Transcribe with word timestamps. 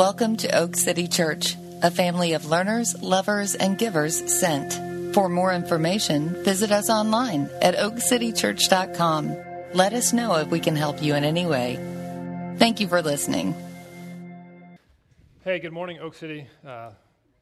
Welcome 0.00 0.38
to 0.38 0.58
Oak 0.58 0.76
City 0.76 1.06
Church, 1.08 1.56
a 1.82 1.90
family 1.90 2.32
of 2.32 2.46
learners, 2.46 2.98
lovers, 3.02 3.54
and 3.54 3.76
givers 3.76 4.34
sent. 4.34 4.72
For 5.12 5.28
more 5.28 5.52
information, 5.52 6.42
visit 6.42 6.72
us 6.72 6.88
online 6.88 7.50
at 7.60 7.74
oakcitychurch.com. 7.76 9.36
Let 9.74 9.92
us 9.92 10.14
know 10.14 10.36
if 10.36 10.48
we 10.48 10.58
can 10.58 10.74
help 10.74 11.02
you 11.02 11.14
in 11.14 11.22
any 11.22 11.44
way. 11.44 11.76
Thank 12.56 12.80
you 12.80 12.88
for 12.88 13.02
listening. 13.02 13.54
Hey, 15.44 15.58
good 15.58 15.74
morning, 15.74 15.98
Oak 15.98 16.14
City. 16.14 16.46
Uh, 16.66 16.92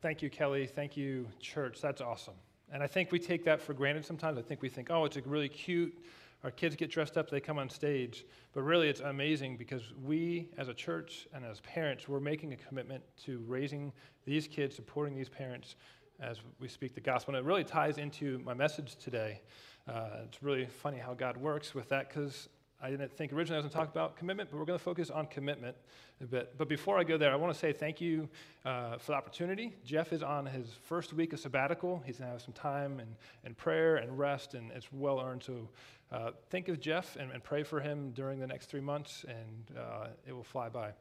thank 0.02 0.20
you, 0.20 0.28
Kelly. 0.28 0.66
Thank 0.66 0.96
you, 0.96 1.28
church. 1.38 1.80
That's 1.80 2.00
awesome. 2.00 2.34
And 2.72 2.82
I 2.82 2.88
think 2.88 3.12
we 3.12 3.20
take 3.20 3.44
that 3.44 3.62
for 3.62 3.72
granted 3.72 4.04
sometimes. 4.04 4.36
I 4.36 4.42
think 4.42 4.62
we 4.62 4.68
think, 4.68 4.90
oh, 4.90 5.04
it's 5.04 5.16
a 5.16 5.22
really 5.22 5.48
cute 5.48 5.96
our 6.44 6.50
kids 6.50 6.76
get 6.76 6.90
dressed 6.90 7.16
up, 7.16 7.28
they 7.30 7.40
come 7.40 7.58
on 7.58 7.68
stage. 7.68 8.24
But 8.52 8.62
really, 8.62 8.88
it's 8.88 9.00
amazing 9.00 9.56
because 9.56 9.82
we, 10.04 10.48
as 10.56 10.68
a 10.68 10.74
church 10.74 11.26
and 11.34 11.44
as 11.44 11.60
parents, 11.60 12.08
we're 12.08 12.20
making 12.20 12.52
a 12.52 12.56
commitment 12.56 13.02
to 13.24 13.42
raising 13.46 13.92
these 14.24 14.46
kids, 14.46 14.76
supporting 14.76 15.16
these 15.16 15.28
parents 15.28 15.74
as 16.20 16.38
we 16.60 16.68
speak 16.68 16.94
the 16.94 17.00
gospel. 17.00 17.34
And 17.34 17.44
it 17.44 17.46
really 17.46 17.64
ties 17.64 17.98
into 17.98 18.40
my 18.44 18.54
message 18.54 18.96
today. 18.96 19.40
Uh, 19.88 20.22
it's 20.24 20.42
really 20.42 20.66
funny 20.66 20.98
how 20.98 21.14
God 21.14 21.36
works 21.36 21.74
with 21.74 21.88
that 21.88 22.08
because 22.08 22.48
I 22.80 22.90
didn't 22.90 23.12
think 23.16 23.32
originally 23.32 23.56
I 23.56 23.64
was 23.64 23.64
going 23.64 23.70
to 23.70 23.76
talk 23.76 23.90
about 23.90 24.16
commitment, 24.16 24.50
but 24.50 24.58
we're 24.58 24.64
going 24.64 24.78
to 24.78 24.84
focus 24.84 25.10
on 25.10 25.26
commitment 25.26 25.76
a 26.20 26.26
bit. 26.26 26.54
But 26.56 26.68
before 26.68 26.96
I 26.96 27.02
go 27.02 27.18
there, 27.18 27.32
I 27.32 27.36
want 27.36 27.52
to 27.52 27.58
say 27.58 27.72
thank 27.72 28.00
you 28.00 28.28
uh, 28.64 28.98
for 28.98 29.12
the 29.12 29.16
opportunity. 29.16 29.74
Jeff 29.84 30.12
is 30.12 30.22
on 30.22 30.46
his 30.46 30.68
first 30.84 31.12
week 31.12 31.32
of 31.32 31.40
sabbatical. 31.40 32.00
He's 32.06 32.18
going 32.18 32.28
to 32.28 32.32
have 32.32 32.42
some 32.42 32.54
time 32.54 33.00
and, 33.00 33.16
and 33.44 33.56
prayer 33.56 33.96
and 33.96 34.16
rest, 34.16 34.54
and 34.54 34.70
it's 34.70 34.92
well 34.92 35.20
earned. 35.20 35.42
So 35.42 35.68
uh, 36.10 36.30
think 36.50 36.68
of 36.68 36.80
Jeff 36.80 37.16
and, 37.16 37.30
and, 37.30 37.44
pray 37.44 37.62
for 37.62 37.80
him 37.80 38.12
during 38.12 38.40
the 38.40 38.46
next 38.46 38.66
three 38.66 38.80
months, 38.80 39.26
and 39.28 39.76
uh, 39.76 40.06
it 40.26 40.32
will 40.32 40.44
fly 40.44 40.68
by. 40.68 40.92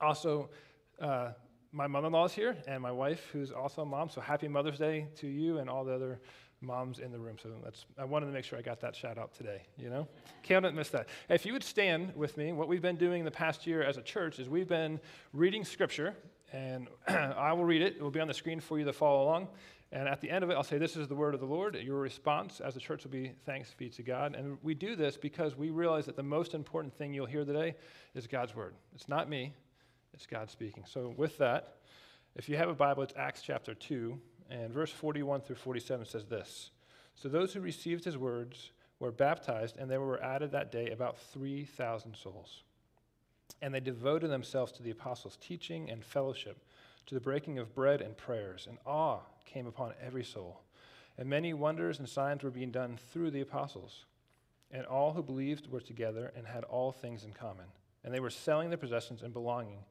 Also, 0.00 0.48
uh, 1.00 1.30
my 1.72 1.86
mother 1.86 2.06
in 2.06 2.12
law 2.12 2.26
is 2.26 2.32
here, 2.32 2.56
and 2.68 2.82
my 2.82 2.92
wife, 2.92 3.30
who's 3.32 3.50
also 3.50 3.82
a 3.82 3.86
mom. 3.86 4.08
So 4.08 4.20
happy 4.20 4.46
Mother's 4.46 4.78
Day 4.78 5.08
to 5.16 5.26
you 5.26 5.58
and 5.58 5.68
all 5.68 5.84
the 5.84 5.94
other 5.94 6.20
moms 6.60 6.98
in 7.00 7.10
the 7.10 7.18
room. 7.18 7.36
So 7.42 7.50
that's, 7.64 7.84
I 7.98 8.04
wanted 8.04 8.26
to 8.26 8.32
make 8.32 8.44
sure 8.44 8.58
I 8.58 8.62
got 8.62 8.80
that 8.80 8.94
shout 8.94 9.18
out 9.18 9.34
today, 9.34 9.62
you 9.76 9.90
know? 9.90 10.06
Can't 10.42 10.72
miss 10.74 10.90
that. 10.90 11.08
If 11.28 11.44
you 11.44 11.52
would 11.52 11.64
stand 11.64 12.14
with 12.14 12.36
me, 12.36 12.52
what 12.52 12.68
we've 12.68 12.82
been 12.82 12.96
doing 12.96 13.24
the 13.24 13.30
past 13.30 13.66
year 13.66 13.82
as 13.82 13.96
a 13.96 14.02
church 14.02 14.38
is 14.38 14.48
we've 14.48 14.68
been 14.68 15.00
reading 15.32 15.64
scripture, 15.64 16.14
and 16.52 16.88
I 17.08 17.52
will 17.54 17.64
read 17.64 17.82
it. 17.82 17.96
It 17.96 18.02
will 18.02 18.10
be 18.10 18.20
on 18.20 18.28
the 18.28 18.34
screen 18.34 18.60
for 18.60 18.78
you 18.78 18.84
to 18.84 18.92
follow 18.92 19.24
along. 19.24 19.48
And 19.92 20.08
at 20.08 20.22
the 20.22 20.30
end 20.30 20.42
of 20.42 20.48
it, 20.48 20.54
I'll 20.54 20.62
say, 20.62 20.78
This 20.78 20.96
is 20.96 21.06
the 21.06 21.14
word 21.14 21.34
of 21.34 21.40
the 21.40 21.46
Lord. 21.46 21.76
Your 21.76 22.00
response 22.00 22.60
as 22.60 22.76
a 22.76 22.80
church 22.80 23.04
will 23.04 23.10
be, 23.10 23.32
Thanks 23.44 23.74
be 23.74 23.90
to 23.90 24.02
God. 24.02 24.34
And 24.34 24.56
we 24.62 24.74
do 24.74 24.96
this 24.96 25.18
because 25.18 25.56
we 25.56 25.68
realize 25.68 26.06
that 26.06 26.16
the 26.16 26.22
most 26.22 26.54
important 26.54 26.94
thing 26.94 27.12
you'll 27.12 27.26
hear 27.26 27.44
today 27.44 27.76
is 28.14 28.26
God's 28.26 28.56
word. 28.56 28.74
It's 28.94 29.08
not 29.08 29.28
me, 29.28 29.52
it's 30.14 30.26
God 30.26 30.50
speaking. 30.50 30.84
So, 30.86 31.12
with 31.18 31.36
that, 31.38 31.76
if 32.34 32.48
you 32.48 32.56
have 32.56 32.70
a 32.70 32.74
Bible, 32.74 33.02
it's 33.02 33.12
Acts 33.16 33.42
chapter 33.42 33.74
2, 33.74 34.18
and 34.48 34.72
verse 34.72 34.90
41 34.90 35.42
through 35.42 35.56
47 35.56 36.06
says 36.06 36.24
this 36.24 36.70
So 37.14 37.28
those 37.28 37.52
who 37.52 37.60
received 37.60 38.04
his 38.04 38.16
words 38.16 38.70
were 38.98 39.12
baptized, 39.12 39.76
and 39.76 39.90
there 39.90 40.00
were 40.00 40.22
added 40.22 40.52
that 40.52 40.72
day 40.72 40.88
about 40.88 41.18
3,000 41.18 42.16
souls. 42.16 42.62
And 43.60 43.74
they 43.74 43.80
devoted 43.80 44.30
themselves 44.30 44.72
to 44.72 44.82
the 44.82 44.90
apostles' 44.90 45.36
teaching 45.36 45.90
and 45.90 46.02
fellowship, 46.02 46.64
to 47.06 47.14
the 47.14 47.20
breaking 47.20 47.58
of 47.58 47.74
bread 47.74 48.00
and 48.00 48.16
prayers, 48.16 48.66
and 48.66 48.78
awe 48.86 49.20
came 49.44 49.66
upon 49.66 49.94
every 50.04 50.24
soul. 50.24 50.60
And 51.18 51.28
many 51.28 51.52
wonders 51.52 51.98
and 51.98 52.08
signs 52.08 52.42
were 52.42 52.50
being 52.50 52.70
done 52.70 52.98
through 53.12 53.30
the 53.30 53.42
apostles. 53.42 54.06
And 54.70 54.86
all 54.86 55.12
who 55.12 55.22
believed 55.22 55.70
were 55.70 55.80
together 55.80 56.32
and 56.36 56.46
had 56.46 56.64
all 56.64 56.92
things 56.92 57.24
in 57.24 57.32
common. 57.32 57.66
And 58.04 58.12
they 58.12 58.20
were 58.20 58.30
selling 58.30 58.70
their 58.70 58.78
possessions 58.78 59.22
and 59.22 59.32
belonging 59.32 59.84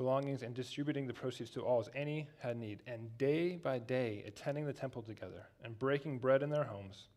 belongings 0.00 0.42
and 0.42 0.54
distributing 0.54 1.06
the 1.06 1.12
proceeds 1.12 1.50
to 1.50 1.60
all 1.60 1.78
as 1.78 1.90
any 1.94 2.26
had 2.38 2.56
need, 2.56 2.78
and 2.86 3.18
day 3.18 3.56
by 3.56 3.78
day 3.78 4.24
attending 4.26 4.64
the 4.64 4.72
temple 4.72 5.02
together 5.02 5.46
and 5.62 5.78
breaking 5.78 6.18
bread 6.18 6.42
in 6.42 6.48
their 6.48 6.64
homes. 6.64 7.08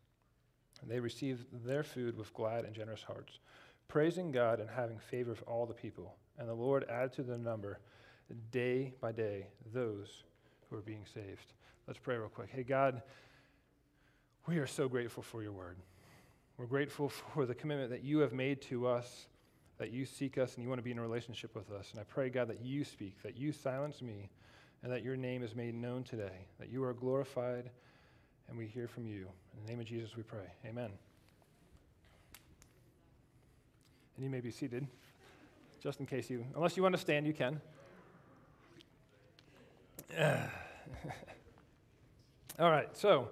They 0.85 0.99
received 0.99 1.45
their 1.65 1.83
food 1.83 2.17
with 2.17 2.33
glad 2.33 2.65
and 2.65 2.75
generous 2.75 3.01
hearts, 3.01 3.39
praising 3.87 4.33
God 4.33 4.59
and 4.59 4.69
having 4.69 4.99
favor 4.99 5.29
with 5.29 5.43
all 5.47 5.65
the 5.65 5.73
people. 5.73 6.17
And 6.37 6.49
the 6.49 6.53
Lord 6.53 6.83
added 6.89 7.13
to 7.13 7.23
their 7.23 7.37
number 7.37 7.79
day 8.51 8.93
by 8.99 9.13
day 9.13 9.47
those 9.73 10.23
who 10.73 10.79
are 10.79 10.81
being 10.81 11.05
saved. 11.13 11.53
Let's 11.87 11.99
pray 11.99 12.17
real 12.17 12.29
quick. 12.29 12.49
Hey, 12.51 12.63
God, 12.63 13.03
we 14.47 14.57
are 14.57 14.65
so 14.65 14.89
grateful 14.89 15.21
for 15.21 15.43
your 15.43 15.51
word. 15.51 15.77
We're 16.57 16.65
grateful 16.65 17.09
for 17.33 17.45
the 17.45 17.53
commitment 17.53 17.91
that 17.91 18.03
you 18.03 18.19
have 18.19 18.33
made 18.33 18.61
to 18.63 18.87
us 18.87 19.27
that 19.77 19.91
you 19.91 20.05
seek 20.05 20.37
us 20.37 20.55
and 20.55 20.63
you 20.63 20.69
want 20.69 20.79
to 20.79 20.83
be 20.83 20.91
in 20.91 20.97
a 20.97 21.01
relationship 21.01 21.55
with 21.55 21.71
us. 21.71 21.91
And 21.91 21.99
I 21.99 22.03
pray, 22.03 22.29
God, 22.29 22.47
that 22.47 22.61
you 22.63 22.83
speak, 22.83 23.21
that 23.21 23.37
you 23.37 23.51
silence 23.51 24.01
me, 24.01 24.29
and 24.81 24.91
that 24.91 25.03
your 25.03 25.15
name 25.15 25.43
is 25.43 25.55
made 25.55 25.75
known 25.75 26.03
today, 26.03 26.47
that 26.59 26.71
you 26.71 26.83
are 26.83 26.93
glorified, 26.93 27.69
and 28.49 28.57
we 28.57 28.65
hear 28.65 28.87
from 28.87 29.05
you. 29.05 29.27
In 29.53 29.65
the 29.65 29.71
name 29.71 29.79
of 29.79 29.85
Jesus, 29.85 30.17
we 30.17 30.23
pray. 30.23 30.45
Amen. 30.65 30.89
And 34.15 34.23
you 34.23 34.29
may 34.29 34.41
be 34.41 34.51
seated, 34.51 34.87
just 35.81 35.99
in 35.99 36.05
case 36.05 36.29
you, 36.29 36.45
unless 36.55 36.77
you 36.77 36.83
want 36.83 36.95
to 36.95 37.01
stand, 37.01 37.27
you 37.27 37.33
can. 37.33 37.61
All 42.59 42.69
right, 42.69 42.95
so 42.95 43.29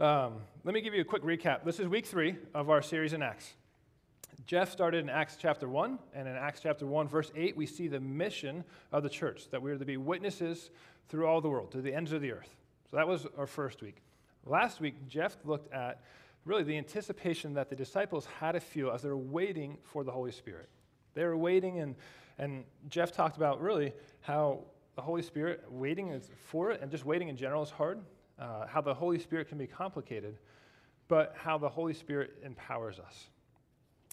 um, 0.00 0.34
let 0.64 0.74
me 0.74 0.80
give 0.80 0.94
you 0.94 1.00
a 1.00 1.04
quick 1.04 1.22
recap. 1.22 1.64
This 1.64 1.80
is 1.80 1.88
week 1.88 2.06
three 2.06 2.36
of 2.54 2.70
our 2.70 2.82
series 2.82 3.12
in 3.12 3.22
Acts. 3.22 3.54
Jeff 4.46 4.70
started 4.70 5.02
in 5.02 5.08
Acts 5.08 5.36
chapter 5.38 5.68
1, 5.68 5.98
and 6.14 6.28
in 6.28 6.34
Acts 6.34 6.60
chapter 6.60 6.86
1, 6.86 7.08
verse 7.08 7.30
8, 7.34 7.56
we 7.56 7.66
see 7.66 7.88
the 7.88 8.00
mission 8.00 8.64
of 8.92 9.02
the 9.02 9.08
church 9.08 9.48
that 9.50 9.62
we 9.62 9.70
are 9.70 9.78
to 9.78 9.84
be 9.84 9.96
witnesses 9.96 10.70
through 11.08 11.26
all 11.26 11.40
the 11.40 11.48
world, 11.48 11.72
to 11.72 11.80
the 11.80 11.94
ends 11.94 12.12
of 12.12 12.20
the 12.20 12.32
earth. 12.32 12.54
So 12.90 12.96
that 12.96 13.08
was 13.08 13.26
our 13.38 13.46
first 13.46 13.82
week. 13.82 13.96
Last 14.44 14.80
week, 14.80 15.08
Jeff 15.08 15.36
looked 15.44 15.72
at 15.72 16.02
really 16.44 16.62
the 16.62 16.76
anticipation 16.76 17.54
that 17.54 17.70
the 17.70 17.76
disciples 17.76 18.26
had 18.38 18.52
to 18.52 18.60
feel 18.60 18.90
as 18.90 19.02
they're 19.02 19.16
waiting 19.16 19.78
for 19.82 20.04
the 20.04 20.12
Holy 20.12 20.32
Spirit. 20.32 20.68
They 21.14 21.24
were 21.24 21.36
waiting, 21.36 21.80
and, 21.80 21.94
and 22.38 22.64
Jeff 22.90 23.12
talked 23.12 23.36
about 23.36 23.62
really 23.62 23.94
how 24.20 24.64
the 24.94 25.02
Holy 25.02 25.22
Spirit, 25.22 25.64
waiting 25.68 26.20
for 26.46 26.70
it, 26.70 26.80
and 26.80 26.90
just 26.90 27.04
waiting 27.04 27.28
in 27.28 27.36
general 27.36 27.62
is 27.62 27.70
hard, 27.70 28.00
uh, 28.38 28.66
how 28.66 28.80
the 28.80 28.94
Holy 28.94 29.18
Spirit 29.18 29.48
can 29.48 29.58
be 29.58 29.66
complicated, 29.66 30.38
but 31.08 31.34
how 31.36 31.58
the 31.58 31.68
Holy 31.68 31.94
Spirit 31.94 32.38
empowers 32.44 32.98
us. 32.98 33.24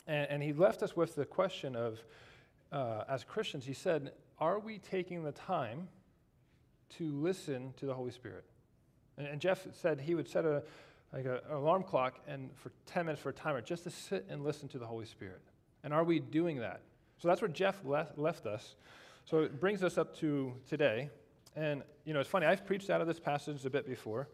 And, 0.07 0.29
and 0.29 0.43
he 0.43 0.53
left 0.53 0.81
us 0.83 0.95
with 0.95 1.15
the 1.15 1.25
question 1.25 1.75
of, 1.75 1.99
uh, 2.71 3.03
as 3.07 3.23
Christians, 3.23 3.65
he 3.65 3.73
said, 3.73 4.11
Are 4.39 4.59
we 4.59 4.79
taking 4.79 5.23
the 5.23 5.31
time 5.31 5.87
to 6.97 7.11
listen 7.11 7.73
to 7.77 7.85
the 7.85 7.93
Holy 7.93 8.11
Spirit? 8.11 8.45
And, 9.17 9.27
and 9.27 9.41
Jeff 9.41 9.67
said 9.73 10.01
he 10.01 10.15
would 10.15 10.27
set 10.27 10.45
a, 10.45 10.63
like 11.13 11.25
a, 11.25 11.41
an 11.49 11.55
alarm 11.55 11.83
clock 11.83 12.19
and 12.27 12.49
for 12.55 12.71
10 12.87 13.05
minutes 13.05 13.21
for 13.21 13.29
a 13.29 13.33
timer 13.33 13.61
just 13.61 13.83
to 13.83 13.91
sit 13.91 14.25
and 14.29 14.43
listen 14.43 14.67
to 14.69 14.79
the 14.79 14.85
Holy 14.85 15.05
Spirit. 15.05 15.41
And 15.83 15.93
are 15.93 16.03
we 16.03 16.19
doing 16.19 16.59
that? 16.59 16.81
So 17.19 17.27
that's 17.27 17.41
where 17.41 17.49
Jeff 17.49 17.83
left, 17.85 18.17
left 18.17 18.45
us. 18.47 18.75
So 19.25 19.39
it 19.39 19.59
brings 19.59 19.83
us 19.83 19.97
up 19.97 20.15
to 20.17 20.53
today. 20.67 21.09
And, 21.55 21.83
you 22.05 22.13
know, 22.13 22.19
it's 22.19 22.29
funny, 22.29 22.45
I've 22.45 22.65
preached 22.65 22.89
out 22.89 23.01
of 23.01 23.07
this 23.07 23.19
passage 23.19 23.65
a 23.65 23.69
bit 23.69 23.85
before 23.85 24.27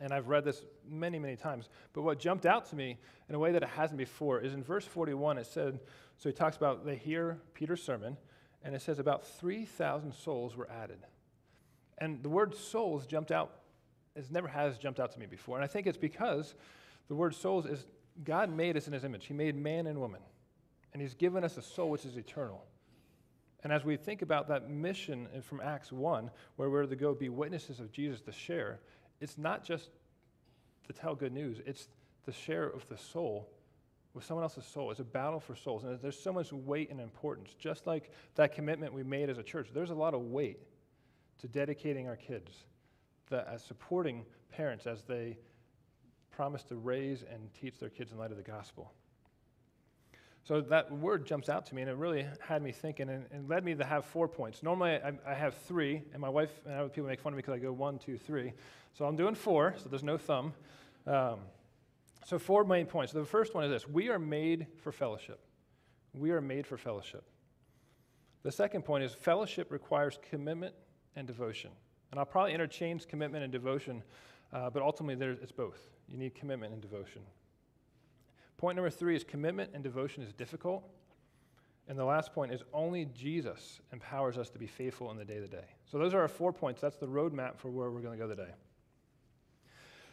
and 0.00 0.12
I've 0.12 0.28
read 0.28 0.44
this 0.44 0.64
many, 0.88 1.18
many 1.18 1.36
times. 1.36 1.68
But 1.92 2.02
what 2.02 2.18
jumped 2.18 2.46
out 2.46 2.68
to 2.70 2.76
me 2.76 2.98
in 3.28 3.34
a 3.34 3.38
way 3.38 3.52
that 3.52 3.62
it 3.62 3.68
hasn't 3.68 3.98
before 3.98 4.40
is 4.40 4.54
in 4.54 4.62
verse 4.62 4.86
41, 4.86 5.38
it 5.38 5.46
said, 5.46 5.78
so 6.16 6.28
he 6.28 6.32
talks 6.32 6.56
about 6.56 6.84
they 6.84 6.96
hear 6.96 7.38
Peter's 7.54 7.82
sermon, 7.82 8.16
and 8.64 8.74
it 8.74 8.82
says 8.82 8.98
about 8.98 9.26
3,000 9.26 10.12
souls 10.12 10.56
were 10.56 10.68
added. 10.70 10.98
And 11.98 12.22
the 12.22 12.30
word 12.30 12.54
souls 12.54 13.06
jumped 13.06 13.30
out, 13.30 13.60
it 14.16 14.24
never 14.30 14.48
has 14.48 14.78
jumped 14.78 14.98
out 14.98 15.12
to 15.12 15.18
me 15.18 15.26
before. 15.26 15.56
And 15.56 15.64
I 15.64 15.68
think 15.68 15.86
it's 15.86 15.98
because 15.98 16.54
the 17.08 17.14
word 17.14 17.34
souls 17.34 17.66
is 17.66 17.84
God 18.24 18.50
made 18.50 18.76
us 18.76 18.86
in 18.86 18.92
his 18.92 19.04
image. 19.04 19.26
He 19.26 19.34
made 19.34 19.54
man 19.54 19.86
and 19.86 19.98
woman. 19.98 20.20
And 20.92 21.00
he's 21.00 21.14
given 21.14 21.44
us 21.44 21.56
a 21.56 21.62
soul 21.62 21.90
which 21.90 22.04
is 22.04 22.16
eternal. 22.16 22.64
And 23.62 23.72
as 23.72 23.84
we 23.84 23.96
think 23.96 24.22
about 24.22 24.48
that 24.48 24.70
mission 24.70 25.28
from 25.42 25.60
Acts 25.60 25.92
1, 25.92 26.30
where 26.56 26.70
we're 26.70 26.86
to 26.86 26.96
go 26.96 27.14
be 27.14 27.28
witnesses 27.28 27.80
of 27.80 27.92
Jesus 27.92 28.20
to 28.22 28.32
share, 28.32 28.80
it's 29.20 29.36
not 29.36 29.64
just 29.64 29.90
to 30.86 30.92
tell 30.92 31.14
good 31.14 31.32
news, 31.32 31.60
it's 31.66 31.88
the 32.24 32.32
share 32.32 32.64
of 32.64 32.88
the 32.88 32.96
soul 32.96 33.48
with 34.14 34.24
someone 34.24 34.42
else's 34.42 34.64
soul. 34.64 34.90
It's 34.90 35.00
a 35.00 35.04
battle 35.04 35.40
for 35.40 35.54
souls. 35.54 35.84
And 35.84 36.00
there's 36.00 36.18
so 36.18 36.32
much 36.32 36.52
weight 36.52 36.90
and 36.90 37.00
importance. 37.00 37.54
Just 37.58 37.86
like 37.86 38.10
that 38.34 38.54
commitment 38.54 38.92
we 38.92 39.02
made 39.02 39.30
as 39.30 39.38
a 39.38 39.42
church, 39.42 39.68
there's 39.72 39.90
a 39.90 39.94
lot 39.94 40.14
of 40.14 40.22
weight 40.22 40.58
to 41.40 41.48
dedicating 41.48 42.08
our 42.08 42.16
kids, 42.16 42.50
that, 43.30 43.46
as 43.50 43.62
supporting 43.62 44.24
parents 44.50 44.86
as 44.86 45.02
they 45.02 45.38
promise 46.30 46.62
to 46.64 46.76
raise 46.76 47.22
and 47.22 47.52
teach 47.60 47.78
their 47.78 47.88
kids 47.88 48.12
in 48.12 48.18
light 48.18 48.30
of 48.30 48.36
the 48.36 48.42
gospel. 48.42 48.92
So 50.44 50.60
that 50.60 50.90
word 50.90 51.26
jumps 51.26 51.48
out 51.48 51.66
to 51.66 51.74
me, 51.74 51.82
and 51.82 51.90
it 51.90 51.96
really 51.96 52.26
had 52.40 52.62
me 52.62 52.72
thinking 52.72 53.08
and, 53.08 53.26
and 53.30 53.48
led 53.48 53.64
me 53.64 53.74
to 53.74 53.84
have 53.84 54.04
four 54.04 54.26
points. 54.26 54.62
Normally, 54.62 54.92
I, 54.92 55.12
I, 55.26 55.34
have 55.34 55.54
three, 55.54 56.02
and 56.12 56.20
my 56.20 56.28
wife 56.28 56.50
and 56.64 56.74
other 56.74 56.88
people 56.88 57.08
make 57.08 57.20
fun 57.20 57.32
of 57.32 57.36
me 57.36 57.42
because 57.42 57.54
I 57.54 57.58
go 57.58 57.72
one, 57.72 57.98
two, 57.98 58.16
three. 58.16 58.52
So 58.94 59.04
I'm 59.04 59.16
doing 59.16 59.34
four, 59.34 59.74
so 59.76 59.88
there's 59.88 60.02
no 60.02 60.16
thumb. 60.16 60.54
Um, 61.06 61.40
so, 62.24 62.38
four 62.38 62.64
main 62.64 62.86
points. 62.86 63.12
The 63.12 63.24
first 63.24 63.54
one 63.54 63.64
is 63.64 63.70
this 63.70 63.88
We 63.88 64.08
are 64.08 64.18
made 64.18 64.66
for 64.82 64.92
fellowship. 64.92 65.40
We 66.12 66.30
are 66.30 66.40
made 66.40 66.66
for 66.66 66.76
fellowship. 66.76 67.24
The 68.42 68.52
second 68.52 68.82
point 68.82 69.04
is 69.04 69.14
fellowship 69.14 69.70
requires 69.70 70.18
commitment 70.30 70.74
and 71.16 71.26
devotion. 71.26 71.70
And 72.10 72.18
I'll 72.18 72.26
probably 72.26 72.54
interchange 72.54 73.06
commitment 73.06 73.44
and 73.44 73.52
devotion, 73.52 74.02
uh, 74.52 74.70
but 74.70 74.82
ultimately 74.82 75.24
it's 75.42 75.52
both. 75.52 75.90
You 76.08 76.16
need 76.16 76.34
commitment 76.34 76.72
and 76.72 76.82
devotion. 76.82 77.22
Point 78.60 78.76
number 78.76 78.90
three 78.90 79.16
is 79.16 79.24
commitment 79.24 79.70
and 79.72 79.82
devotion 79.82 80.22
is 80.22 80.34
difficult. 80.34 80.84
And 81.88 81.98
the 81.98 82.04
last 82.04 82.34
point 82.34 82.52
is 82.52 82.62
only 82.74 83.06
Jesus 83.06 83.80
empowers 83.90 84.36
us 84.36 84.50
to 84.50 84.58
be 84.58 84.66
faithful 84.66 85.10
in 85.10 85.16
the 85.16 85.24
day 85.24 85.40
to 85.40 85.46
day. 85.46 85.64
So 85.90 85.96
those 85.96 86.12
are 86.12 86.20
our 86.20 86.28
four 86.28 86.52
points. 86.52 86.78
That's 86.78 86.96
the 86.96 87.06
roadmap 87.06 87.56
for 87.56 87.70
where 87.70 87.90
we're 87.90 88.02
going 88.02 88.18
to 88.18 88.22
go 88.22 88.28
today. 88.28 88.50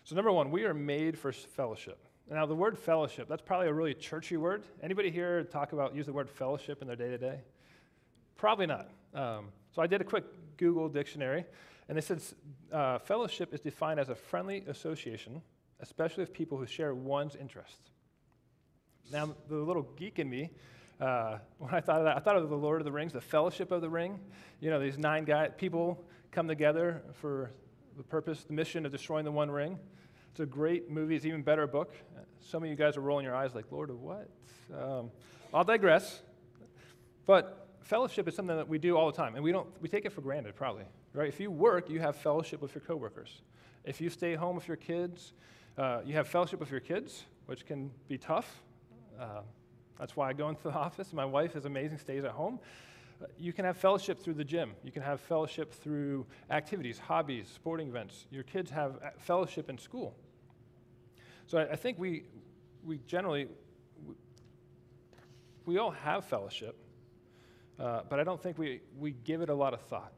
So 0.05 0.15
number 0.15 0.31
one, 0.31 0.49
we 0.49 0.63
are 0.63 0.73
made 0.73 1.19
for 1.19 1.33
fellowship. 1.33 1.99
Now 2.31 2.45
the 2.45 2.55
word 2.55 2.79
fellowship, 2.79 3.27
that's 3.27 3.41
probably 3.41 3.67
a 3.67 3.73
really 3.73 3.93
churchy 3.93 4.37
word. 4.37 4.63
Anybody 4.81 5.11
here 5.11 5.43
talk 5.43 5.73
about 5.73 5.93
use 5.93 6.05
the 6.05 6.13
word 6.13 6.29
fellowship 6.29 6.81
in 6.81 6.87
their 6.87 6.95
day 6.95 7.09
to 7.09 7.17
day? 7.17 7.41
Probably 8.37 8.65
not. 8.65 8.89
Um, 9.13 9.49
so 9.75 9.81
I 9.81 9.87
did 9.87 9.99
a 9.99 10.05
quick 10.05 10.23
Google 10.55 10.87
dictionary, 10.87 11.43
and 11.89 11.97
it 11.97 12.05
says 12.05 12.33
uh, 12.71 12.97
fellowship 12.99 13.53
is 13.53 13.59
defined 13.59 13.99
as 13.99 14.07
a 14.07 14.15
friendly 14.15 14.63
association, 14.69 15.41
especially 15.81 16.23
with 16.23 16.31
people 16.31 16.57
who 16.57 16.65
share 16.65 16.95
one's 16.95 17.35
interests. 17.35 17.91
Now, 19.11 19.33
the 19.47 19.55
little 19.55 19.83
geek 19.95 20.19
in 20.19 20.29
me, 20.29 20.49
uh, 20.99 21.37
when 21.59 21.73
I 21.73 21.79
thought 21.79 21.99
of 21.99 22.05
that, 22.05 22.17
I 22.17 22.19
thought 22.19 22.35
of 22.35 22.49
the 22.49 22.57
Lord 22.57 22.81
of 22.81 22.85
the 22.85 22.91
Rings, 22.91 23.13
the 23.13 23.21
Fellowship 23.21 23.71
of 23.71 23.81
the 23.81 23.89
Ring. 23.89 24.19
You 24.59 24.69
know, 24.69 24.79
these 24.79 24.97
nine 24.97 25.23
guys, 25.23 25.51
people 25.57 26.03
come 26.31 26.47
together 26.47 27.01
for 27.13 27.51
the 27.95 28.03
purpose, 28.03 28.43
the 28.43 28.53
mission 28.53 28.85
of 28.85 28.91
destroying 28.91 29.25
the 29.25 29.31
One 29.31 29.49
Ring. 29.49 29.79
It's 30.31 30.39
a 30.39 30.45
great 30.45 30.91
movie. 30.91 31.15
It's 31.15 31.25
even 31.25 31.41
better 31.41 31.65
book. 31.65 31.93
Some 32.39 32.63
of 32.63 32.69
you 32.69 32.75
guys 32.75 32.97
are 32.97 33.01
rolling 33.01 33.25
your 33.25 33.35
eyes 33.35 33.55
like, 33.55 33.65
Lord 33.71 33.89
of 33.89 34.01
what? 34.01 34.29
Um, 34.77 35.09
I'll 35.53 35.63
digress. 35.63 36.21
But 37.25 37.69
fellowship 37.81 38.27
is 38.27 38.35
something 38.35 38.55
that 38.55 38.67
we 38.67 38.77
do 38.77 38.97
all 38.97 39.09
the 39.09 39.17
time, 39.17 39.35
and 39.35 39.43
we 39.43 39.51
don't 39.51 39.67
we 39.81 39.89
take 39.89 40.05
it 40.05 40.11
for 40.11 40.21
granted, 40.21 40.55
probably. 40.55 40.83
Right? 41.13 41.27
If 41.27 41.39
you 41.39 41.49
work, 41.49 41.89
you 41.89 41.99
have 41.99 42.15
fellowship 42.15 42.61
with 42.61 42.75
your 42.75 42.81
coworkers. 42.81 43.41
If 43.83 44.01
you 44.01 44.09
stay 44.09 44.35
home 44.35 44.55
with 44.55 44.67
your 44.67 44.77
kids, 44.77 45.33
uh, 45.77 46.01
you 46.05 46.13
have 46.13 46.27
fellowship 46.27 46.59
with 46.59 46.69
your 46.69 46.79
kids, 46.81 47.23
which 47.45 47.65
can 47.65 47.89
be 48.07 48.17
tough. 48.17 48.61
Uh, 49.19 49.41
that's 49.99 50.15
why 50.15 50.29
I 50.29 50.33
go 50.33 50.49
into 50.49 50.63
the 50.63 50.71
office. 50.73 51.13
My 51.13 51.25
wife 51.25 51.55
is 51.55 51.65
amazing, 51.65 51.97
stays 51.97 52.23
at 52.23 52.31
home. 52.31 52.59
Uh, 53.21 53.25
you 53.39 53.51
can 53.51 53.65
have 53.65 53.77
fellowship 53.77 54.19
through 54.19 54.35
the 54.35 54.43
gym. 54.43 54.73
You 54.83 54.91
can 54.91 55.01
have 55.01 55.19
fellowship 55.19 55.73
through 55.73 56.25
activities, 56.51 56.99
hobbies, 56.99 57.47
sporting 57.53 57.87
events. 57.87 58.27
Your 58.29 58.43
kids 58.43 58.69
have 58.71 58.97
uh, 59.03 59.09
fellowship 59.17 59.69
in 59.69 59.77
school. 59.77 60.15
So 61.47 61.57
I, 61.57 61.71
I 61.71 61.75
think 61.75 61.97
we, 61.97 62.23
we 62.85 62.99
generally, 63.07 63.47
we, 64.05 64.13
we 65.65 65.77
all 65.77 65.91
have 65.91 66.25
fellowship, 66.25 66.77
uh, 67.79 68.01
but 68.09 68.19
I 68.19 68.23
don't 68.23 68.41
think 68.41 68.57
we, 68.57 68.81
we 68.99 69.15
give 69.23 69.41
it 69.41 69.49
a 69.49 69.55
lot 69.55 69.73
of 69.73 69.81
thought. 69.81 70.13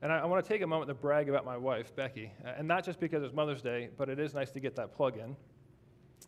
And 0.00 0.10
I, 0.10 0.18
I 0.18 0.24
want 0.24 0.44
to 0.44 0.48
take 0.48 0.62
a 0.62 0.66
moment 0.66 0.88
to 0.88 0.94
brag 0.94 1.28
about 1.28 1.44
my 1.44 1.56
wife, 1.56 1.94
Becky, 1.94 2.32
and 2.44 2.66
not 2.66 2.84
just 2.84 2.98
because 2.98 3.22
it's 3.22 3.34
Mother's 3.34 3.62
Day, 3.62 3.90
but 3.96 4.08
it 4.08 4.18
is 4.18 4.34
nice 4.34 4.50
to 4.50 4.60
get 4.60 4.74
that 4.76 4.92
plug 4.96 5.16
in. 5.16 5.36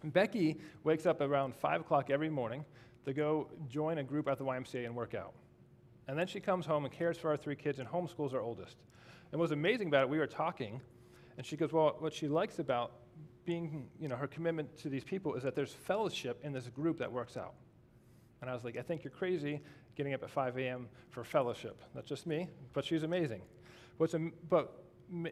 Becky 0.02 0.58
wakes 0.82 1.06
up 1.06 1.20
around 1.20 1.54
5 1.54 1.82
o'clock 1.82 2.10
every 2.10 2.30
morning 2.30 2.64
to 3.04 3.12
go 3.12 3.48
join 3.68 3.98
a 3.98 4.02
group 4.02 4.28
at 4.28 4.38
the 4.38 4.44
YMCA 4.44 4.86
and 4.86 4.94
work 4.94 5.14
out. 5.14 5.32
And 6.08 6.18
then 6.18 6.26
she 6.26 6.40
comes 6.40 6.66
home 6.66 6.84
and 6.84 6.92
cares 6.92 7.16
for 7.18 7.30
our 7.30 7.36
three 7.36 7.56
kids 7.56 7.78
and 7.78 7.88
homeschools 7.88 8.34
our 8.34 8.40
oldest. 8.40 8.76
And 9.32 9.38
what 9.38 9.44
was 9.44 9.52
amazing 9.52 9.88
about 9.88 10.02
it, 10.02 10.08
we 10.08 10.18
were 10.18 10.26
talking, 10.26 10.80
and 11.36 11.46
she 11.46 11.56
goes, 11.56 11.72
Well, 11.72 11.96
what 11.98 12.12
she 12.12 12.28
likes 12.28 12.58
about 12.58 12.92
being, 13.44 13.88
you 14.00 14.08
know, 14.08 14.16
her 14.16 14.26
commitment 14.26 14.76
to 14.78 14.88
these 14.88 15.04
people 15.04 15.34
is 15.34 15.42
that 15.42 15.54
there's 15.54 15.72
fellowship 15.72 16.40
in 16.42 16.52
this 16.52 16.68
group 16.68 16.98
that 16.98 17.10
works 17.10 17.36
out. 17.36 17.54
And 18.40 18.50
I 18.50 18.54
was 18.54 18.64
like, 18.64 18.76
I 18.76 18.82
think 18.82 19.04
you're 19.04 19.10
crazy 19.10 19.60
getting 19.96 20.14
up 20.14 20.22
at 20.22 20.30
5 20.30 20.58
a.m. 20.58 20.88
for 21.10 21.24
fellowship. 21.24 21.80
That's 21.94 22.08
just 22.08 22.26
me, 22.26 22.48
but 22.72 22.84
she's 22.84 23.02
amazing. 23.02 23.42
What's 23.96 24.14
am- 24.14 24.32
but 24.48 24.84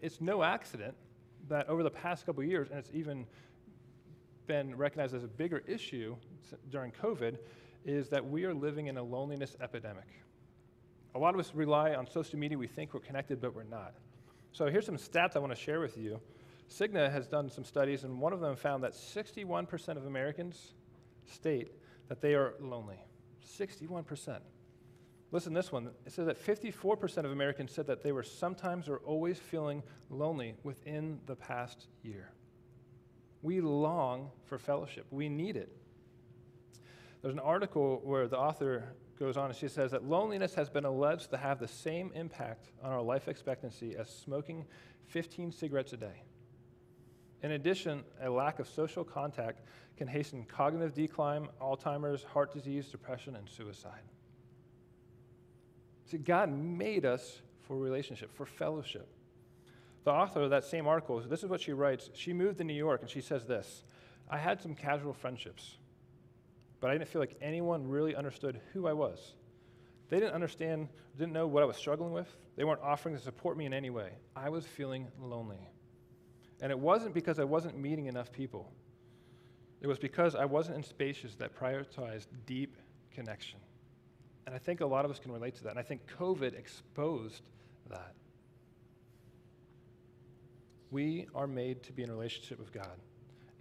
it's 0.02 0.20
no 0.20 0.42
accident 0.42 0.94
that 1.48 1.68
over 1.68 1.82
the 1.82 1.90
past 1.90 2.24
couple 2.26 2.42
years, 2.44 2.68
and 2.70 2.78
it's 2.78 2.90
even 2.94 3.26
been 4.46 4.76
recognized 4.76 5.14
as 5.14 5.24
a 5.24 5.28
bigger 5.28 5.62
issue 5.66 6.16
during 6.70 6.92
COVID, 6.92 7.38
is 7.84 8.08
that 8.10 8.24
we 8.24 8.44
are 8.44 8.54
living 8.54 8.86
in 8.86 8.96
a 8.96 9.02
loneliness 9.02 9.56
epidemic. 9.60 10.08
A 11.14 11.18
lot 11.18 11.34
of 11.34 11.40
us 11.40 11.52
rely 11.54 11.94
on 11.94 12.06
social 12.06 12.38
media. 12.38 12.56
We 12.56 12.66
think 12.66 12.94
we're 12.94 13.00
connected, 13.00 13.40
but 13.40 13.54
we're 13.54 13.64
not. 13.64 13.94
So 14.52 14.66
here's 14.66 14.86
some 14.86 14.96
stats 14.96 15.36
I 15.36 15.40
want 15.40 15.54
to 15.54 15.60
share 15.60 15.80
with 15.80 15.96
you. 15.96 16.20
Cigna 16.70 17.10
has 17.12 17.26
done 17.26 17.50
some 17.50 17.64
studies, 17.64 18.04
and 18.04 18.20
one 18.20 18.32
of 18.32 18.40
them 18.40 18.56
found 18.56 18.82
that 18.84 18.92
61% 18.92 19.96
of 19.96 20.06
Americans 20.06 20.74
state 21.26 21.72
that 22.08 22.20
they 22.20 22.34
are 22.34 22.54
lonely. 22.60 22.98
61%. 23.58 24.38
Listen 25.30 25.54
this 25.54 25.72
one. 25.72 25.90
It 26.06 26.12
says 26.12 26.26
that 26.26 26.44
54% 26.44 27.24
of 27.24 27.32
Americans 27.32 27.72
said 27.72 27.86
that 27.86 28.02
they 28.02 28.12
were 28.12 28.22
sometimes 28.22 28.88
or 28.88 28.98
always 28.98 29.38
feeling 29.38 29.82
lonely 30.10 30.54
within 30.62 31.20
the 31.26 31.36
past 31.36 31.86
year. 32.02 32.30
We 33.42 33.60
long 33.60 34.30
for 34.44 34.58
fellowship, 34.58 35.06
we 35.10 35.28
need 35.28 35.56
it. 35.56 35.76
There's 37.20 37.34
an 37.34 37.40
article 37.40 38.00
where 38.04 38.26
the 38.26 38.38
author 38.38 38.84
goes 39.18 39.36
on 39.36 39.46
and 39.46 39.56
she 39.56 39.68
says 39.68 39.92
that 39.92 40.04
loneliness 40.04 40.54
has 40.54 40.68
been 40.68 40.84
alleged 40.84 41.30
to 41.30 41.36
have 41.36 41.60
the 41.60 41.68
same 41.68 42.10
impact 42.14 42.70
on 42.82 42.90
our 42.90 43.02
life 43.02 43.28
expectancy 43.28 43.94
as 43.96 44.08
smoking 44.10 44.64
15 45.06 45.52
cigarettes 45.52 45.92
a 45.92 45.96
day. 45.96 46.22
In 47.42 47.52
addition, 47.52 48.04
a 48.20 48.30
lack 48.30 48.58
of 48.58 48.68
social 48.68 49.04
contact 49.04 49.62
can 49.96 50.06
hasten 50.06 50.44
cognitive 50.44 50.94
decline, 50.94 51.48
Alzheimer's, 51.60 52.22
heart 52.22 52.52
disease, 52.52 52.86
depression, 52.86 53.36
and 53.36 53.48
suicide. 53.48 54.02
See, 56.06 56.18
God 56.18 56.50
made 56.52 57.04
us 57.04 57.42
for 57.62 57.76
relationship, 57.76 58.34
for 58.34 58.46
fellowship. 58.46 59.08
The 60.04 60.10
author 60.10 60.43
of 60.43 60.50
that 60.50 60.64
same 60.64 60.87
article, 60.87 61.20
this 61.20 61.43
is 61.43 61.49
what 61.49 61.60
she 61.60 61.72
writes. 61.72 62.10
She 62.14 62.32
moved 62.32 62.58
to 62.58 62.64
New 62.64 62.72
York 62.75 63.02
and 63.02 63.10
she 63.10 63.20
says 63.20 63.44
this 63.46 63.84
I 64.28 64.38
had 64.38 64.60
some 64.60 64.75
casual 64.75 65.12
friendships 65.12 65.76
but 66.82 66.90
I 66.90 66.94
didn't 66.94 67.08
feel 67.08 67.22
like 67.22 67.37
anyone 67.40 67.88
really 67.88 68.16
understood 68.16 68.60
who 68.72 68.88
I 68.88 68.93
was. 68.93 69.34
They 70.08 70.19
didn't 70.19 70.34
understand, 70.34 70.88
didn't 71.16 71.32
know 71.32 71.46
what 71.46 71.62
I 71.62 71.66
was 71.66 71.76
struggling 71.76 72.12
with. 72.12 72.37
They 72.56 72.64
weren't 72.64 72.81
offering 72.82 73.14
to 73.14 73.22
support 73.22 73.56
me 73.56 73.66
in 73.66 73.72
any 73.72 73.88
way. 73.88 74.10
I 74.34 74.49
was 74.49 74.66
feeling 74.66 75.06
lonely. 75.20 75.60
And 76.60 76.72
it 76.72 76.78
wasn't 76.78 77.14
because 77.14 77.38
I 77.38 77.44
wasn't 77.44 77.78
meeting 77.78 78.06
enough 78.06 78.32
people, 78.32 78.72
it 79.81 79.87
was 79.87 79.98
because 79.98 80.34
I 80.34 80.44
wasn't 80.44 80.76
in 80.76 80.82
spaces 80.82 81.37
that 81.37 81.56
prioritized 81.56 82.26
deep 82.46 82.76
connection. 83.12 83.60
And 84.46 84.55
I 84.55 84.58
think 84.58 84.81
a 84.81 84.87
lot 84.87 85.05
of 85.05 85.10
us 85.12 85.20
can 85.20 85.31
relate 85.31 85.55
to 85.56 85.62
that. 85.64 85.70
And 85.70 85.78
I 85.78 85.82
think 85.82 86.02
COVID 86.19 86.58
exposed 86.58 87.43
that. 87.91 88.15
We 90.93 91.27
are 91.34 91.46
made 91.46 91.82
to 91.84 91.93
be 91.93 92.05
in 92.05 92.11
relationship 92.11 92.61
with 92.61 92.70
God. 92.72 92.99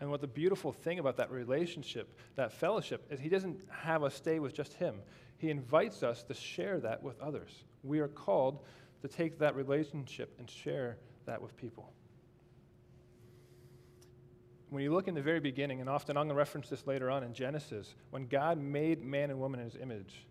And 0.01 0.11
what 0.11 0.19
the 0.19 0.27
beautiful 0.27 0.71
thing 0.71 0.99
about 0.99 1.15
that 1.17 1.31
relationship, 1.31 2.13
that 2.35 2.51
fellowship, 2.51 3.07
is 3.09 3.19
He 3.19 3.29
doesn't 3.29 3.59
have 3.69 4.03
us 4.03 4.13
stay 4.13 4.39
with 4.39 4.53
just 4.53 4.73
Him. 4.73 4.95
He 5.37 5.49
invites 5.49 6.03
us 6.03 6.23
to 6.23 6.33
share 6.33 6.79
that 6.81 7.01
with 7.01 7.19
others. 7.21 7.63
We 7.83 7.99
are 7.99 8.09
called 8.09 8.59
to 9.01 9.07
take 9.07 9.39
that 9.39 9.55
relationship 9.55 10.35
and 10.37 10.49
share 10.49 10.97
that 11.25 11.41
with 11.41 11.55
people. 11.55 11.93
When 14.69 14.83
you 14.83 14.93
look 14.93 15.07
in 15.07 15.15
the 15.15 15.21
very 15.21 15.39
beginning, 15.39 15.79
and 15.79 15.89
often 15.89 16.17
I'm 16.17 16.23
going 16.23 16.35
to 16.35 16.35
reference 16.35 16.69
this 16.69 16.85
later 16.85 17.09
on 17.09 17.23
in 17.23 17.33
Genesis, 17.33 17.93
when 18.09 18.27
God 18.27 18.57
made 18.57 19.03
man 19.03 19.29
and 19.29 19.39
woman 19.39 19.59
in 19.59 19.67
His 19.67 19.79
image, 19.81 20.25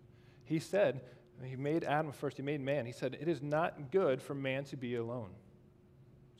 He 0.45 0.59
said, 0.59 1.01
He 1.43 1.57
made 1.57 1.85
Adam 1.85 2.13
first, 2.13 2.37
He 2.37 2.43
made 2.43 2.61
man. 2.61 2.85
He 2.85 2.93
said, 2.93 3.17
It 3.19 3.29
is 3.29 3.41
not 3.41 3.91
good 3.91 4.21
for 4.21 4.35
man 4.35 4.65
to 4.65 4.77
be 4.77 4.97
alone. 4.97 5.31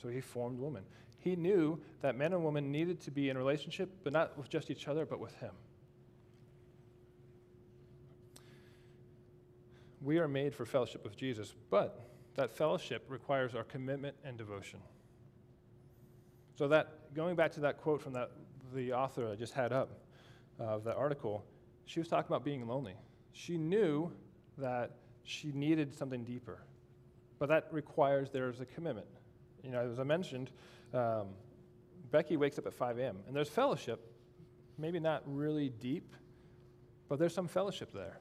So 0.01 0.09
He 0.09 0.21
formed 0.21 0.59
woman. 0.59 0.85
He 1.19 1.37
knew 1.37 1.79
that 2.01 2.17
men 2.17 2.33
and 2.33 2.45
women 2.45 2.73
needed 2.73 3.01
to 3.03 3.11
be 3.11 3.29
in 3.29 3.37
relationship, 3.37 3.91
but 4.03 4.13
not 4.13 4.37
with 4.39 4.49
just 4.49 4.71
each 4.71 4.89
other, 4.89 5.05
but 5.05 5.21
with 5.21 5.35
Him. 5.35 5.53
We 10.03 10.19
are 10.19 10.29
made 10.29 10.55
for 10.55 10.65
fellowship 10.65 11.05
with 11.05 11.17
Jesus, 11.17 11.55
but 11.69 12.01
that 12.35 12.51
fellowship 12.51 13.05
requires 13.09 13.55
our 13.55 13.65
commitment 13.65 14.17
and 14.25 14.39
devotion. 14.39 14.81
So 16.57 16.69
that 16.69 17.15
going 17.15 17.37
back 17.37 17.53
to 17.53 17.61
that 17.61 17.79
quote 17.79 18.01
from 18.01 18.15
that 18.15 18.31
the 18.75 18.93
author 18.93 19.31
I 19.31 19.35
just 19.35 19.53
had 19.53 19.73
up 19.73 19.91
uh, 20.59 20.65
of 20.65 20.85
that 20.85 20.97
article, 20.97 21.45
she 21.85 22.01
was 22.01 22.09
talking 22.09 22.29
about 22.29 22.45
being 22.45 22.67
lonely. 22.67 22.95
She 23.33 23.59
knew 23.59 24.11
that 24.59 24.93
she 25.23 25.53
needed 25.53 25.95
something 25.95 26.25
deeper, 26.25 26.63
but 27.39 27.49
that 27.49 27.69
requires 27.71 28.31
there's 28.31 28.61
a 28.61 28.67
commitment. 28.67 29.07
You 29.63 29.71
know, 29.71 29.91
as 29.91 29.99
I 29.99 30.05
mentioned, 30.05 30.51
um, 30.95 31.29
Becky 32.11 32.37
wakes 32.37 32.59
up 32.59 32.67
at 32.67 32.75
5 32.75 32.99
a.m. 32.99 33.19
and 33.27 33.37
there's 33.37 33.49
fellowship, 33.49 34.13
maybe 34.79 34.99
not 34.99 35.23
really 35.27 35.69
deep, 35.69 36.15
but 37.09 37.19
there's 37.19 37.35
some 37.35 37.49
fellowship 37.49 37.93
there. 37.93 38.19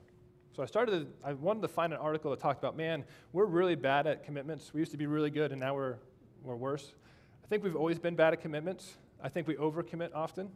So 0.56 0.64
I 0.64 0.66
started, 0.66 1.08
I 1.24 1.34
wanted 1.34 1.62
to 1.62 1.68
find 1.68 1.94
an 1.94 2.00
article 2.00 2.32
that 2.32 2.40
talked 2.40 2.60
about, 2.60 2.76
man, 2.76 3.06
we're 3.34 3.46
really 3.46 3.76
bad 3.76 4.08
at 4.08 4.24
commitments. 4.24 4.74
We 4.74 4.80
used 4.80 4.92
to 4.92 4.98
be 4.98 5.08
really 5.08 5.30
good 5.30 5.52
and 5.52 5.60
now 5.60 5.76
we're, 5.76 5.96
we're 6.44 6.56
worse. 6.56 6.94
I 7.44 7.48
think 7.48 7.64
we've 7.64 7.76
always 7.76 8.00
been 8.00 8.16
bad 8.16 8.34
at 8.34 8.42
commitments. 8.42 8.98
I 9.24 9.30
think 9.30 9.48
we 9.48 9.56
overcommit 9.56 10.10
often. 10.14 10.50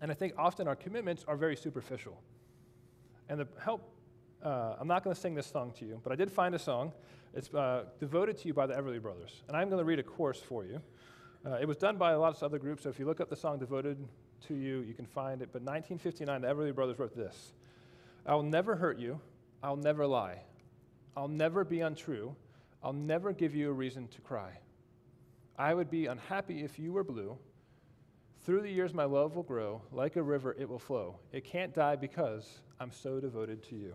And 0.00 0.10
I 0.10 0.14
think 0.14 0.34
often 0.38 0.68
our 0.68 0.76
commitments 0.76 1.24
are 1.26 1.36
very 1.36 1.56
superficial. 1.56 2.22
And 3.28 3.40
the 3.40 3.48
help 3.62 3.90
uh, 4.42 4.76
I'm 4.80 4.88
not 4.88 5.04
going 5.04 5.14
to 5.14 5.20
sing 5.20 5.34
this 5.34 5.46
song 5.46 5.72
to 5.78 5.84
you, 5.84 6.00
but 6.02 6.12
I 6.12 6.16
did 6.16 6.30
find 6.30 6.54
a 6.54 6.58
song. 6.58 6.92
It's 7.34 7.52
uh, 7.54 7.84
devoted 7.98 8.38
to 8.38 8.48
you 8.48 8.54
by 8.54 8.66
the 8.66 8.74
Everly 8.74 9.00
Brothers. 9.00 9.42
And 9.48 9.56
I'm 9.56 9.68
going 9.68 9.78
to 9.78 9.84
read 9.84 9.98
a 9.98 10.02
chorus 10.02 10.40
for 10.40 10.64
you. 10.64 10.80
Uh, 11.46 11.58
it 11.60 11.68
was 11.68 11.76
done 11.76 11.96
by 11.96 12.12
a 12.12 12.18
lot 12.18 12.36
of 12.36 12.42
other 12.42 12.58
groups, 12.58 12.82
so 12.82 12.88
if 12.90 12.98
you 12.98 13.06
look 13.06 13.20
up 13.20 13.30
the 13.30 13.36
song 13.36 13.58
devoted 13.58 13.96
to 14.48 14.54
you, 14.54 14.80
you 14.80 14.94
can 14.94 15.06
find 15.06 15.42
it. 15.42 15.50
But 15.52 15.62
1959, 15.62 16.42
the 16.42 16.48
Everly 16.48 16.74
Brothers 16.74 16.98
wrote 16.98 17.14
this 17.14 17.52
I'll 18.26 18.42
never 18.42 18.76
hurt 18.76 18.98
you. 18.98 19.20
I'll 19.62 19.76
never 19.76 20.06
lie. 20.06 20.40
I'll 21.16 21.28
never 21.28 21.64
be 21.64 21.80
untrue. 21.80 22.34
I'll 22.82 22.92
never 22.92 23.32
give 23.32 23.54
you 23.54 23.70
a 23.70 23.72
reason 23.72 24.08
to 24.08 24.20
cry. 24.22 24.58
I 25.58 25.74
would 25.74 25.90
be 25.90 26.06
unhappy 26.06 26.62
if 26.64 26.78
you 26.78 26.92
were 26.92 27.04
blue. 27.04 27.36
Through 28.44 28.62
the 28.62 28.70
years, 28.70 28.94
my 28.94 29.04
love 29.04 29.36
will 29.36 29.42
grow. 29.42 29.82
Like 29.92 30.16
a 30.16 30.22
river, 30.22 30.56
it 30.58 30.66
will 30.66 30.78
flow. 30.78 31.18
It 31.32 31.44
can't 31.44 31.74
die 31.74 31.96
because 31.96 32.60
I'm 32.80 32.90
so 32.90 33.20
devoted 33.20 33.62
to 33.64 33.76
you. 33.76 33.94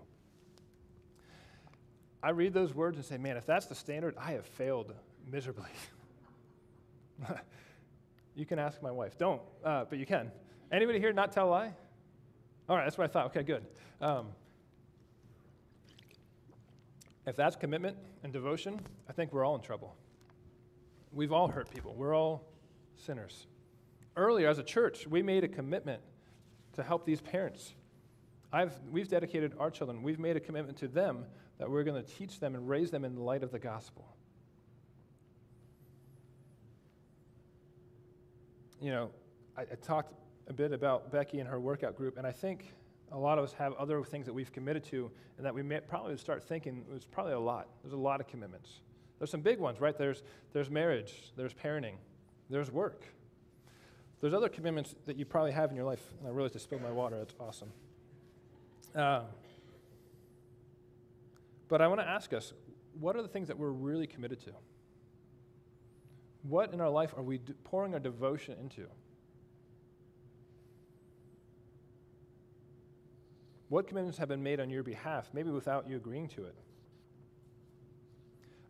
I 2.26 2.30
read 2.30 2.56
those 2.56 2.74
words 2.74 2.98
and 2.98 3.06
say, 3.06 3.18
man, 3.18 3.38
if 3.38 3.46
that's 3.46 3.68
the 3.68 3.76
standard, 3.76 4.16
I 4.18 4.32
have 4.32 4.48
failed 4.48 4.92
miserably. 5.32 5.70
you 8.36 8.48
can 8.48 8.58
ask 8.58 8.82
my 8.82 8.90
wife. 8.90 9.16
Don't, 9.16 9.44
uh, 9.64 9.86
but 9.88 10.00
you 10.00 10.08
can. 10.08 10.32
Anybody 10.72 11.00
here 11.00 11.14
not 11.14 11.32
tell 11.32 11.48
a 11.48 11.52
lie? 11.52 11.72
All 12.68 12.76
right, 12.76 12.84
that's 12.84 12.98
what 12.98 13.04
I 13.04 13.14
thought. 13.14 13.28
Okay, 13.28 13.44
good. 13.44 13.68
Um, 14.02 14.30
if 17.28 17.36
that's 17.36 17.56
commitment 17.56 17.96
and 18.24 18.34
devotion, 18.34 18.82
I 19.08 19.14
think 19.14 19.32
we're 19.32 19.46
all 19.46 19.54
in 19.54 19.62
trouble. 19.62 19.96
We've 21.14 21.32
all 21.32 21.48
hurt 21.48 21.70
people, 21.72 21.94
we're 21.94 22.16
all 22.16 22.48
sinners. 22.96 23.46
Earlier, 24.18 24.50
as 24.50 24.58
a 24.58 24.64
church, 24.64 25.06
we 25.06 25.22
made 25.22 25.44
a 25.44 25.48
commitment 25.48 26.02
to 26.74 26.82
help 26.82 27.06
these 27.06 27.22
parents. 27.22 27.76
I've, 28.56 28.80
we've 28.90 29.10
dedicated 29.10 29.54
our 29.60 29.70
children, 29.70 30.02
we've 30.02 30.18
made 30.18 30.38
a 30.38 30.40
commitment 30.40 30.78
to 30.78 30.88
them 30.88 31.26
that 31.58 31.70
we're 31.70 31.84
going 31.84 32.02
to 32.02 32.10
teach 32.10 32.40
them 32.40 32.56
and 32.56 32.70
raise 32.70 32.90
them 32.90 33.04
in 33.04 33.14
the 33.14 33.22
light 33.22 33.44
of 33.44 33.52
the 33.52 33.60
gospel. 33.60 34.16
You 38.80 38.92
know, 38.92 39.10
I, 39.58 39.64
I 39.64 39.76
talked 39.82 40.14
a 40.48 40.54
bit 40.54 40.72
about 40.72 41.12
Becky 41.12 41.40
and 41.40 41.50
her 41.50 41.60
workout 41.60 41.98
group, 41.98 42.18
and 42.18 42.26
I 42.26 42.32
think 42.32 42.74
a 43.12 43.18
lot 43.18 43.38
of 43.38 43.44
us 43.44 43.52
have 43.54 43.74
other 43.74 44.02
things 44.06 44.26
that 44.26 44.34
we've 44.34 44.54
committed 44.54 44.86
to 44.86 45.12
and 45.36 45.46
that 45.46 45.54
we 45.54 45.62
may 45.62 45.82
probably 45.82 46.16
start 46.16 46.42
thinking 46.42 46.86
it's 46.96 47.04
probably 47.04 47.34
a 47.34 47.40
lot. 47.40 47.68
There's 47.84 47.94
a 47.94 47.98
lot 47.98 48.22
of 48.22 48.28
commitments. 48.28 48.80
There's 49.20 49.32
some 49.32 49.42
big 49.42 49.60
ones, 49.60 49.82
right? 49.82 49.98
There's, 49.98 50.24
there's 50.54 50.70
marriage, 50.70 51.34
there's 51.36 51.54
parenting, 51.54 51.96
there's 52.50 52.72
work. 52.72 53.04
There's 54.22 54.34
other 54.34 54.48
commitments 54.48 54.96
that 55.08 55.18
you 55.18 55.26
probably 55.26 55.52
have 55.52 55.72
in 55.72 55.76
your 55.76 55.86
life. 55.86 56.14
And 56.20 56.28
I 56.30 56.32
realized 56.32 56.56
I 56.56 56.60
spilled 56.60 56.84
my 56.84 56.92
water. 56.92 57.18
That's 57.18 57.34
awesome. 57.38 57.72
Uh, 58.96 59.24
but 61.68 61.82
I 61.82 61.88
want 61.88 62.00
to 62.00 62.08
ask 62.08 62.32
us 62.34 62.54
what 63.00 63.16
are 63.16 63.22
the 63.22 63.28
things 63.28 63.50
that 63.50 63.58
we're 63.58 63.72
really 63.72 64.08
committed 64.08 64.40
to? 64.46 64.52
What 66.44 66.74
in 66.74 66.80
our 66.80 66.90
life 66.90 67.14
are 67.18 67.24
we 67.24 67.40
pouring 67.64 67.94
our 67.94 68.00
devotion 68.00 68.56
into? 68.60 68.86
What 73.68 73.88
commitments 73.88 74.18
have 74.20 74.30
been 74.30 74.44
made 74.44 74.60
on 74.60 74.70
your 74.70 74.84
behalf, 74.84 75.30
maybe 75.34 75.50
without 75.50 75.90
you 75.90 75.98
agreeing 75.98 76.30
to 76.30 76.46
it? 76.46 76.56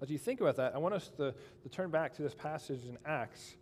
As 0.02 0.10
you 0.10 0.18
think 0.18 0.42
about 0.42 0.56
that, 0.56 0.74
I 0.74 0.78
want 0.78 0.96
us 0.96 1.10
to, 1.18 1.34
to 1.64 1.70
turn 1.70 1.90
back 1.90 2.14
to 2.16 2.22
this 2.22 2.34
passage 2.34 2.86
in 2.86 2.98
Acts. 3.06 3.58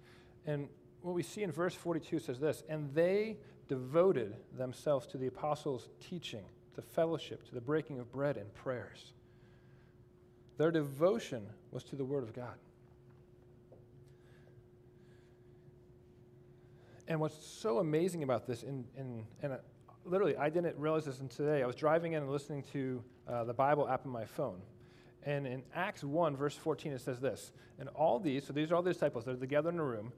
And 0.45 0.69
what 1.01 1.15
we 1.15 1.23
see 1.23 1.43
in 1.43 1.51
verse 1.51 1.73
42 1.73 2.19
says 2.19 2.39
this 2.39 2.63
And 2.69 2.93
they 2.93 3.37
devoted 3.67 4.35
themselves 4.57 5.07
to 5.07 5.17
the 5.17 5.27
apostles' 5.27 5.89
teaching, 5.99 6.43
to 6.75 6.81
fellowship, 6.81 7.45
to 7.47 7.53
the 7.53 7.61
breaking 7.61 7.99
of 7.99 8.11
bread 8.11 8.37
and 8.37 8.53
prayers. 8.53 9.13
Their 10.57 10.71
devotion 10.71 11.45
was 11.71 11.83
to 11.85 11.95
the 11.95 12.05
Word 12.05 12.23
of 12.23 12.33
God. 12.33 12.55
And 17.07 17.19
what's 17.19 17.45
so 17.45 17.79
amazing 17.79 18.23
about 18.23 18.47
this, 18.47 18.63
in, 18.63 18.85
in, 18.97 19.25
and 19.41 19.57
literally, 20.05 20.37
I 20.37 20.49
didn't 20.49 20.77
realize 20.77 21.05
this 21.05 21.19
until 21.19 21.45
today. 21.45 21.63
I 21.63 21.67
was 21.67 21.75
driving 21.75 22.13
in 22.13 22.23
and 22.23 22.31
listening 22.31 22.63
to 22.73 23.03
uh, 23.27 23.43
the 23.43 23.53
Bible 23.53 23.87
app 23.89 24.05
on 24.05 24.11
my 24.11 24.25
phone. 24.25 24.61
And 25.25 25.47
in 25.47 25.63
Acts 25.73 26.03
1, 26.03 26.35
verse 26.35 26.55
14, 26.55 26.93
it 26.93 27.01
says 27.01 27.19
this 27.19 27.51
And 27.79 27.89
all 27.89 28.19
these, 28.19 28.45
so 28.45 28.53
these 28.53 28.71
are 28.71 28.75
all 28.75 28.81
the 28.81 28.93
disciples, 28.93 29.25
they're 29.25 29.35
together 29.35 29.69
in 29.69 29.79
a 29.79 29.83
room. 29.83 30.11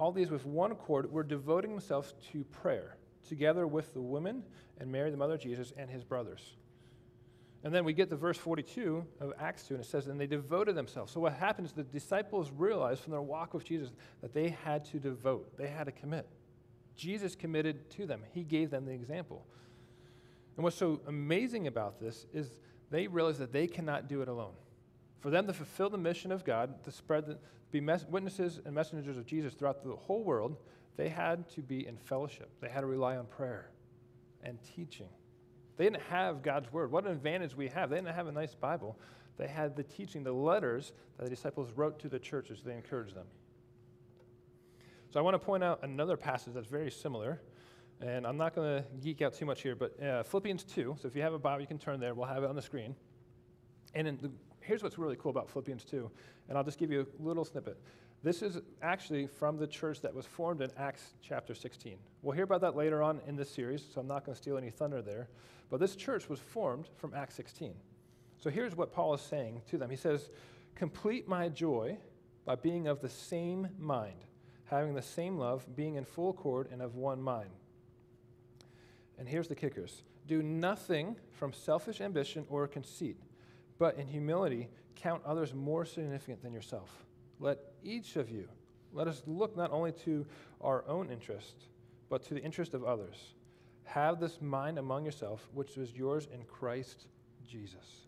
All 0.00 0.12
these 0.12 0.30
with 0.30 0.46
one 0.46 0.72
accord 0.72 1.12
were 1.12 1.22
devoting 1.22 1.72
themselves 1.72 2.14
to 2.32 2.42
prayer, 2.44 2.96
together 3.28 3.66
with 3.66 3.92
the 3.92 4.00
women 4.00 4.42
and 4.78 4.90
Mary, 4.90 5.10
the 5.10 5.16
mother 5.18 5.34
of 5.34 5.40
Jesus, 5.40 5.74
and 5.76 5.90
his 5.90 6.02
brothers. 6.02 6.56
And 7.62 7.74
then 7.74 7.84
we 7.84 7.92
get 7.92 8.08
to 8.08 8.16
verse 8.16 8.38
42 8.38 9.04
of 9.20 9.34
Acts 9.38 9.64
2, 9.68 9.74
and 9.74 9.84
it 9.84 9.86
says, 9.86 10.06
And 10.06 10.18
they 10.18 10.26
devoted 10.26 10.74
themselves. 10.74 11.12
So 11.12 11.20
what 11.20 11.34
happens, 11.34 11.72
the 11.72 11.82
disciples 11.82 12.50
realized 12.50 13.02
from 13.02 13.10
their 13.12 13.20
walk 13.20 13.52
with 13.52 13.66
Jesus 13.66 13.90
that 14.22 14.32
they 14.32 14.48
had 14.64 14.86
to 14.86 14.98
devote, 14.98 15.58
they 15.58 15.68
had 15.68 15.84
to 15.84 15.92
commit. 15.92 16.26
Jesus 16.96 17.36
committed 17.36 17.90
to 17.90 18.06
them, 18.06 18.22
He 18.32 18.42
gave 18.42 18.70
them 18.70 18.86
the 18.86 18.92
example. 18.92 19.44
And 20.56 20.64
what's 20.64 20.76
so 20.76 21.02
amazing 21.08 21.66
about 21.66 22.00
this 22.00 22.24
is 22.32 22.52
they 22.90 23.06
realize 23.06 23.38
that 23.38 23.52
they 23.52 23.66
cannot 23.66 24.08
do 24.08 24.22
it 24.22 24.28
alone. 24.28 24.54
For 25.18 25.28
them 25.28 25.46
to 25.46 25.52
fulfill 25.52 25.90
the 25.90 25.98
mission 25.98 26.32
of 26.32 26.42
God, 26.42 26.82
to 26.84 26.90
spread 26.90 27.26
the, 27.26 27.38
be 27.70 27.80
witnesses 27.80 28.60
and 28.64 28.74
messengers 28.74 29.16
of 29.16 29.26
Jesus 29.26 29.54
throughout 29.54 29.82
the 29.84 29.94
whole 29.94 30.22
world, 30.22 30.56
they 30.96 31.08
had 31.08 31.48
to 31.50 31.62
be 31.62 31.86
in 31.86 31.96
fellowship. 31.96 32.50
They 32.60 32.68
had 32.68 32.80
to 32.80 32.86
rely 32.86 33.16
on 33.16 33.26
prayer 33.26 33.70
and 34.42 34.58
teaching. 34.62 35.08
They 35.76 35.84
didn't 35.84 36.02
have 36.02 36.42
God's 36.42 36.72
word. 36.72 36.90
What 36.90 37.06
an 37.06 37.12
advantage 37.12 37.56
we 37.56 37.68
have. 37.68 37.90
They 37.90 37.96
didn't 37.96 38.14
have 38.14 38.26
a 38.26 38.32
nice 38.32 38.54
Bible. 38.54 38.98
They 39.38 39.46
had 39.46 39.76
the 39.76 39.82
teaching, 39.82 40.22
the 40.22 40.32
letters 40.32 40.92
that 41.16 41.24
the 41.24 41.30
disciples 41.30 41.70
wrote 41.74 41.98
to 42.00 42.08
the 42.08 42.18
churches. 42.18 42.60
They 42.62 42.74
encouraged 42.74 43.14
them. 43.14 43.26
So 45.10 45.18
I 45.18 45.22
want 45.22 45.34
to 45.34 45.38
point 45.38 45.64
out 45.64 45.80
another 45.82 46.16
passage 46.16 46.52
that's 46.54 46.68
very 46.68 46.90
similar. 46.90 47.40
And 48.02 48.26
I'm 48.26 48.36
not 48.36 48.54
going 48.54 48.82
to 48.82 48.88
geek 49.02 49.22
out 49.22 49.34
too 49.34 49.46
much 49.46 49.62
here, 49.62 49.74
but 49.74 50.00
uh, 50.02 50.22
Philippians 50.22 50.64
2. 50.64 50.96
So 51.00 51.08
if 51.08 51.16
you 51.16 51.22
have 51.22 51.34
a 51.34 51.38
Bible, 51.38 51.60
you 51.60 51.66
can 51.66 51.78
turn 51.78 52.00
there. 52.00 52.14
We'll 52.14 52.26
have 52.26 52.42
it 52.42 52.48
on 52.48 52.56
the 52.56 52.62
screen. 52.62 52.94
And 53.94 54.06
in 54.06 54.18
the, 54.18 54.30
here's 54.70 54.84
what's 54.84 54.98
really 54.98 55.16
cool 55.16 55.30
about 55.30 55.50
Philippians 55.50 55.82
2. 55.82 56.08
And 56.48 56.56
I'll 56.56 56.62
just 56.62 56.78
give 56.78 56.92
you 56.92 57.00
a 57.00 57.22
little 57.22 57.44
snippet. 57.44 57.76
This 58.22 58.40
is 58.40 58.60
actually 58.82 59.26
from 59.26 59.58
the 59.58 59.66
church 59.66 60.00
that 60.02 60.14
was 60.14 60.26
formed 60.26 60.62
in 60.62 60.70
Acts 60.78 61.14
chapter 61.20 61.56
16. 61.56 61.96
We'll 62.22 62.36
hear 62.36 62.44
about 62.44 62.60
that 62.60 62.76
later 62.76 63.02
on 63.02 63.20
in 63.26 63.34
this 63.34 63.50
series, 63.50 63.84
so 63.92 64.00
I'm 64.00 64.06
not 64.06 64.24
going 64.24 64.36
to 64.36 64.40
steal 64.40 64.56
any 64.56 64.70
thunder 64.70 65.02
there. 65.02 65.28
But 65.70 65.80
this 65.80 65.96
church 65.96 66.28
was 66.28 66.38
formed 66.38 66.88
from 66.96 67.14
Acts 67.14 67.34
16. 67.34 67.74
So 68.38 68.48
here's 68.48 68.76
what 68.76 68.92
Paul 68.92 69.12
is 69.14 69.20
saying 69.20 69.62
to 69.70 69.76
them 69.76 69.90
He 69.90 69.96
says, 69.96 70.30
Complete 70.76 71.26
my 71.26 71.48
joy 71.48 71.98
by 72.44 72.54
being 72.54 72.86
of 72.86 73.00
the 73.00 73.08
same 73.08 73.68
mind 73.76 74.24
having 74.66 74.94
the 74.94 75.02
same 75.02 75.36
love, 75.36 75.66
being 75.74 75.96
in 75.96 76.04
full 76.04 76.30
accord 76.30 76.68
and 76.70 76.80
of 76.80 76.94
one 76.94 77.20
mind. 77.20 77.50
And 79.18 79.28
here's 79.28 79.48
the 79.48 79.56
kickers 79.56 80.02
do 80.28 80.42
nothing 80.44 81.16
from 81.32 81.52
selfish 81.52 82.00
ambition 82.00 82.46
or 82.48 82.68
conceit, 82.68 83.16
but 83.80 83.96
in 83.96 84.06
humility 84.06 84.68
count 84.94 85.22
others 85.24 85.54
more 85.54 85.86
significant 85.86 86.42
than 86.42 86.52
yourself. 86.52 87.06
Let 87.40 87.58
each 87.82 88.16
of 88.16 88.30
you, 88.30 88.46
let 88.92 89.08
us 89.08 89.22
look 89.26 89.56
not 89.56 89.72
only 89.72 89.90
to 90.04 90.26
our 90.60 90.84
own 90.86 91.10
interest, 91.10 91.54
but 92.10 92.22
to 92.26 92.34
the 92.34 92.42
interest 92.42 92.74
of 92.74 92.84
others. 92.84 93.16
Have 93.84 94.20
this 94.20 94.42
mind 94.42 94.78
among 94.78 95.06
yourself, 95.06 95.48
which 95.54 95.76
was 95.76 95.92
yours 95.96 96.28
in 96.32 96.44
Christ 96.44 97.06
Jesus. 97.48 98.04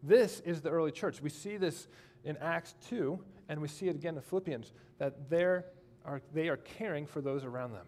This 0.00 0.40
is 0.40 0.60
the 0.60 0.70
early 0.70 0.92
church. 0.92 1.20
We 1.20 1.30
see 1.30 1.56
this 1.56 1.88
in 2.22 2.36
Acts 2.36 2.76
2, 2.88 3.18
and 3.48 3.60
we 3.60 3.66
see 3.66 3.88
it 3.88 3.96
again 3.96 4.14
in 4.14 4.22
Philippians, 4.22 4.72
that 4.98 5.28
they're, 5.28 5.64
are, 6.04 6.22
they 6.32 6.48
are 6.48 6.58
caring 6.58 7.04
for 7.04 7.20
those 7.20 7.44
around 7.44 7.72
them. 7.72 7.86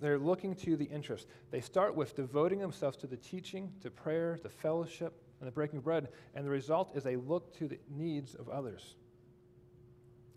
They're 0.00 0.18
looking 0.18 0.54
to 0.56 0.76
the 0.76 0.84
interest. 0.84 1.26
They 1.50 1.60
start 1.60 1.94
with 1.94 2.16
devoting 2.16 2.58
themselves 2.58 2.96
to 2.98 3.06
the 3.06 3.16
teaching, 3.16 3.72
to 3.82 3.90
prayer, 3.90 4.38
to 4.42 4.48
fellowship, 4.48 5.22
and 5.40 5.46
the 5.46 5.52
breaking 5.52 5.78
of 5.78 5.84
bread, 5.84 6.08
and 6.34 6.44
the 6.44 6.50
result 6.50 6.92
is 6.94 7.02
they 7.02 7.16
look 7.16 7.56
to 7.58 7.68
the 7.68 7.78
needs 7.90 8.34
of 8.34 8.48
others. 8.48 8.96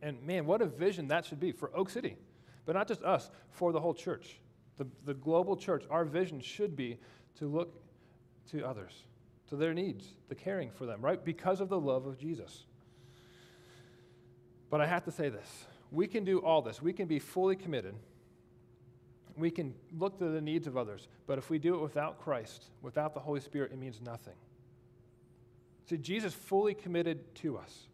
And 0.01 0.21
man, 0.23 0.45
what 0.45 0.61
a 0.61 0.65
vision 0.65 1.07
that 1.07 1.25
should 1.25 1.39
be 1.39 1.51
for 1.51 1.71
Oak 1.75 1.89
City, 1.89 2.17
but 2.65 2.75
not 2.75 2.87
just 2.87 3.03
us, 3.03 3.31
for 3.49 3.71
the 3.71 3.79
whole 3.79 3.93
church. 3.93 4.39
The, 4.77 4.87
the 5.05 5.13
global 5.13 5.55
church, 5.55 5.85
our 5.89 6.05
vision 6.05 6.39
should 6.39 6.75
be 6.75 6.99
to 7.39 7.47
look 7.47 7.81
to 8.51 8.65
others 8.65 9.03
to 9.47 9.55
their 9.55 9.73
needs, 9.73 10.05
the 10.29 10.35
caring 10.35 10.69
for 10.69 10.85
them, 10.85 11.01
right? 11.01 11.23
Because 11.23 11.61
of 11.61 11.69
the 11.69 11.79
love 11.79 12.05
of 12.05 12.17
Jesus. 12.17 12.65
But 14.69 14.81
I 14.81 14.85
have 14.85 15.05
to 15.05 15.11
say 15.11 15.29
this 15.29 15.65
we 15.91 16.07
can 16.07 16.25
do 16.25 16.39
all 16.39 16.61
this, 16.61 16.81
we 16.81 16.93
can 16.93 17.07
be 17.07 17.19
fully 17.19 17.55
committed. 17.55 17.95
We 19.37 19.51
can 19.51 19.75
look 19.97 20.17
to 20.17 20.25
the 20.29 20.41
needs 20.41 20.65
of 20.65 20.75
others, 20.75 21.07
but 21.27 21.37
if 21.37 21.49
we 21.49 21.59
do 21.59 21.75
it 21.75 21.81
without 21.81 22.19
Christ, 22.19 22.65
without 22.81 23.13
the 23.13 23.19
Holy 23.19 23.39
Spirit, 23.39 23.71
it 23.71 23.77
means 23.77 24.01
nothing. 24.01 24.33
See, 25.87 25.97
Jesus 25.97 26.33
fully 26.33 26.73
committed 26.73 27.35
to 27.35 27.57
us. 27.57 27.87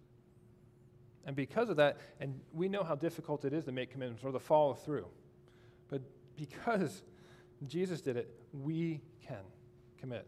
And 1.26 1.36
because 1.36 1.70
of 1.70 1.78
that, 1.78 1.98
and 2.20 2.40
we 2.54 2.70
know 2.70 2.84
how 2.84 2.96
difficult 2.96 3.46
it 3.46 3.54
is 3.54 3.66
to 3.66 3.72
make 3.72 3.92
commitments 3.92 4.24
or 4.24 4.32
to 4.32 4.40
follow 4.40 4.74
through, 4.74 5.06
but 5.90 6.02
because 6.38 7.04
Jesus 7.68 8.02
did 8.02 8.18
it, 8.18 8.34
we 8.54 9.02
can 9.26 9.44
commit. 10.00 10.26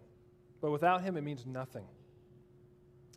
But 0.61 0.71
without 0.71 1.01
Him, 1.01 1.17
it 1.17 1.21
means 1.21 1.45
nothing. 1.45 1.85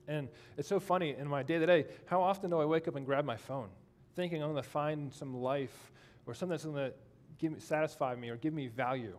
And 0.06 0.28
it's 0.56 0.68
so 0.68 0.80
funny 0.80 1.14
in 1.18 1.28
my 1.28 1.42
day 1.42 1.58
to 1.58 1.66
day, 1.66 1.86
how 2.06 2.22
often 2.22 2.50
do 2.50 2.60
I 2.60 2.64
wake 2.64 2.88
up 2.88 2.96
and 2.96 3.04
grab 3.04 3.24
my 3.24 3.36
phone, 3.36 3.68
thinking 4.16 4.42
I'm 4.42 4.52
going 4.52 4.62
to 4.62 4.68
find 4.68 5.12
some 5.12 5.36
life 5.36 5.92
or 6.26 6.34
something 6.34 6.50
that's 6.50 6.64
going 6.64 6.76
to 6.76 6.92
give 7.38 7.52
me, 7.52 7.61
satisfy 7.61 8.14
me 8.14 8.28
or 8.28 8.37
give 8.37 8.52
me 8.52 8.68
value? 8.68 9.16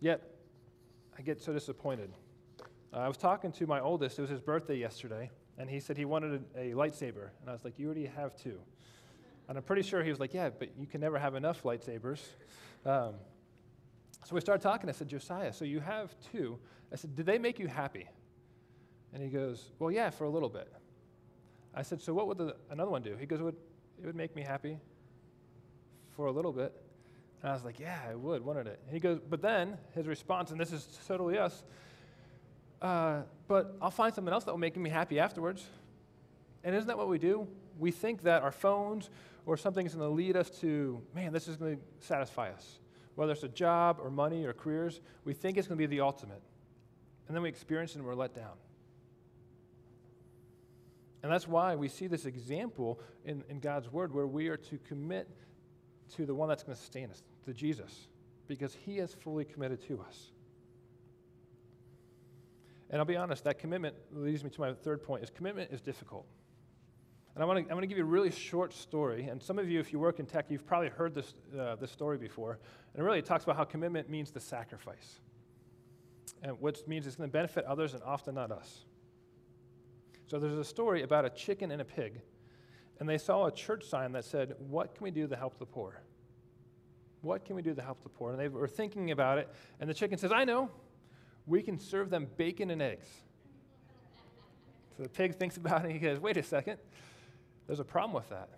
Yet, 0.00 0.22
I 1.16 1.22
get 1.22 1.40
so 1.40 1.52
disappointed. 1.52 2.10
Uh, 2.92 2.98
I 2.98 3.08
was 3.08 3.16
talking 3.16 3.52
to 3.52 3.66
my 3.66 3.80
oldest, 3.80 4.18
it 4.18 4.22
was 4.22 4.30
his 4.30 4.40
birthday 4.40 4.76
yesterday, 4.76 5.30
and 5.58 5.70
he 5.70 5.80
said 5.80 5.96
he 5.96 6.04
wanted 6.04 6.44
a, 6.56 6.60
a 6.60 6.74
lightsaber. 6.74 7.30
And 7.40 7.48
I 7.48 7.52
was 7.52 7.64
like, 7.64 7.78
You 7.78 7.86
already 7.86 8.06
have 8.06 8.36
two. 8.36 8.58
And 9.48 9.58
I'm 9.58 9.64
pretty 9.64 9.82
sure 9.82 10.02
he 10.02 10.10
was 10.10 10.20
like, 10.20 10.34
Yeah, 10.34 10.50
but 10.50 10.70
you 10.78 10.86
can 10.86 11.00
never 11.00 11.18
have 11.18 11.34
enough 11.34 11.62
lightsabers. 11.62 12.20
Um, 12.84 13.14
so 14.24 14.34
we 14.34 14.40
started 14.40 14.62
talking. 14.62 14.88
I 14.88 14.92
said, 14.92 15.08
Josiah, 15.08 15.52
so 15.52 15.64
you 15.64 15.80
have 15.80 16.14
two. 16.32 16.58
I 16.92 16.96
said, 16.96 17.14
Did 17.14 17.26
they 17.26 17.38
make 17.38 17.58
you 17.58 17.68
happy? 17.68 18.08
And 19.14 19.22
he 19.22 19.28
goes, 19.28 19.70
Well, 19.78 19.90
yeah, 19.90 20.10
for 20.10 20.24
a 20.24 20.30
little 20.30 20.48
bit. 20.48 20.72
I 21.74 21.82
said, 21.82 22.00
So 22.00 22.12
what 22.12 22.26
would 22.26 22.38
the, 22.38 22.56
another 22.70 22.90
one 22.90 23.02
do? 23.02 23.16
He 23.18 23.26
goes, 23.26 23.40
it 23.40 23.44
would, 23.44 23.56
it 24.02 24.06
would 24.06 24.16
make 24.16 24.34
me 24.34 24.42
happy 24.42 24.78
for 26.16 26.26
a 26.26 26.32
little 26.32 26.52
bit. 26.52 26.72
And 27.40 27.50
I 27.50 27.54
was 27.54 27.64
like, 27.64 27.80
Yeah, 27.80 27.98
I 28.08 28.14
would, 28.14 28.44
wouldn't 28.44 28.68
it? 28.68 28.80
And 28.86 28.94
he 28.94 29.00
goes, 29.00 29.20
But 29.28 29.42
then 29.42 29.78
his 29.94 30.06
response, 30.06 30.50
and 30.50 30.60
this 30.60 30.72
is 30.72 30.86
totally 31.06 31.38
us, 31.38 31.62
uh, 32.80 33.22
but 33.46 33.76
I'll 33.80 33.90
find 33.90 34.14
something 34.14 34.32
else 34.32 34.44
that 34.44 34.50
will 34.50 34.58
make 34.58 34.76
me 34.76 34.90
happy 34.90 35.18
afterwards. 35.18 35.64
And 36.64 36.74
isn't 36.74 36.88
that 36.88 36.98
what 36.98 37.08
we 37.08 37.18
do? 37.18 37.46
We 37.78 37.90
think 37.90 38.22
that 38.22 38.42
our 38.42 38.52
phones 38.52 39.10
or 39.46 39.56
something 39.56 39.86
is 39.86 39.94
going 39.94 40.08
to 40.08 40.14
lead 40.14 40.36
us 40.36 40.50
to, 40.60 41.02
man, 41.14 41.32
this 41.32 41.48
is 41.48 41.56
going 41.56 41.76
to 41.76 41.82
satisfy 42.06 42.50
us. 42.50 42.78
Whether 43.14 43.32
it's 43.32 43.42
a 43.42 43.48
job 43.48 43.98
or 44.00 44.10
money 44.10 44.44
or 44.44 44.52
careers, 44.52 45.00
we 45.24 45.34
think 45.34 45.58
it's 45.58 45.68
going 45.68 45.78
to 45.78 45.82
be 45.82 45.86
the 45.86 46.00
ultimate. 46.00 46.42
And 47.26 47.36
then 47.36 47.42
we 47.42 47.48
experience 47.48 47.92
it 47.92 47.98
and 47.98 48.06
we're 48.06 48.14
let 48.14 48.34
down. 48.34 48.56
And 51.22 51.30
that's 51.30 51.46
why 51.46 51.76
we 51.76 51.88
see 51.88 52.08
this 52.08 52.26
example 52.26 53.00
in, 53.24 53.44
in 53.48 53.60
God's 53.60 53.92
word 53.92 54.12
where 54.12 54.26
we 54.26 54.48
are 54.48 54.56
to 54.56 54.78
commit 54.78 55.28
to 56.16 56.26
the 56.26 56.34
one 56.34 56.48
that's 56.48 56.62
going 56.62 56.74
to 56.74 56.80
sustain 56.80 57.10
us, 57.10 57.22
to 57.44 57.52
Jesus, 57.52 58.08
because 58.48 58.74
he 58.74 58.98
is 58.98 59.14
fully 59.14 59.44
committed 59.44 59.80
to 59.88 60.00
us. 60.00 60.32
And 62.90 62.98
I'll 62.98 63.06
be 63.06 63.16
honest, 63.16 63.44
that 63.44 63.58
commitment 63.58 63.94
leads 64.12 64.44
me 64.44 64.50
to 64.50 64.60
my 64.60 64.74
third 64.74 65.02
point 65.02 65.22
is 65.22 65.30
commitment 65.30 65.72
is 65.72 65.80
difficult. 65.80 66.26
And 67.34 67.42
I 67.42 67.46
want 67.46 67.56
to, 67.56 67.62
I'm 67.62 67.76
going 67.76 67.80
to 67.80 67.86
give 67.86 67.96
you 67.96 68.04
a 68.04 68.06
really 68.06 68.30
short 68.30 68.74
story. 68.74 69.24
And 69.24 69.42
some 69.42 69.58
of 69.58 69.70
you, 69.70 69.80
if 69.80 69.92
you 69.92 69.98
work 69.98 70.20
in 70.20 70.26
tech, 70.26 70.46
you've 70.50 70.66
probably 70.66 70.90
heard 70.90 71.14
this, 71.14 71.32
uh, 71.58 71.76
this 71.76 71.90
story 71.90 72.18
before. 72.18 72.58
And 72.94 73.04
really, 73.04 73.20
it 73.20 73.24
talks 73.24 73.44
about 73.44 73.56
how 73.56 73.64
commitment 73.64 74.10
means 74.10 74.30
the 74.30 74.40
sacrifice, 74.40 75.20
and 76.42 76.60
which 76.60 76.80
means 76.86 77.06
it's 77.06 77.16
going 77.16 77.30
to 77.30 77.32
benefit 77.32 77.64
others 77.64 77.94
and 77.94 78.02
often 78.02 78.34
not 78.34 78.52
us. 78.52 78.84
So 80.26 80.38
there's 80.38 80.58
a 80.58 80.64
story 80.64 81.02
about 81.02 81.24
a 81.24 81.30
chicken 81.30 81.70
and 81.70 81.80
a 81.80 81.84
pig, 81.86 82.20
and 83.00 83.08
they 83.08 83.18
saw 83.18 83.46
a 83.46 83.52
church 83.52 83.84
sign 83.84 84.12
that 84.12 84.24
said, 84.24 84.54
What 84.58 84.94
can 84.94 85.04
we 85.04 85.10
do 85.10 85.26
to 85.26 85.36
help 85.36 85.58
the 85.58 85.66
poor? 85.66 86.02
What 87.20 87.44
can 87.44 87.56
we 87.56 87.62
do 87.62 87.74
to 87.74 87.82
help 87.82 88.02
the 88.02 88.08
poor? 88.08 88.30
And 88.32 88.40
they 88.40 88.48
were 88.48 88.68
thinking 88.68 89.10
about 89.10 89.38
it, 89.38 89.48
and 89.80 89.88
the 89.88 89.94
chicken 89.94 90.18
says, 90.18 90.32
I 90.32 90.44
know, 90.44 90.70
we 91.46 91.62
can 91.62 91.78
serve 91.78 92.10
them 92.10 92.28
bacon 92.36 92.70
and 92.70 92.82
eggs. 92.82 93.06
So 94.96 95.04
the 95.04 95.08
pig 95.08 95.36
thinks 95.36 95.56
about 95.56 95.82
it 95.82 95.84
and 95.84 95.92
he 95.92 95.98
goes, 95.98 96.20
Wait 96.20 96.36
a 96.36 96.42
second, 96.42 96.78
there's 97.66 97.80
a 97.80 97.84
problem 97.84 98.14
with 98.14 98.28
that. 98.30 98.50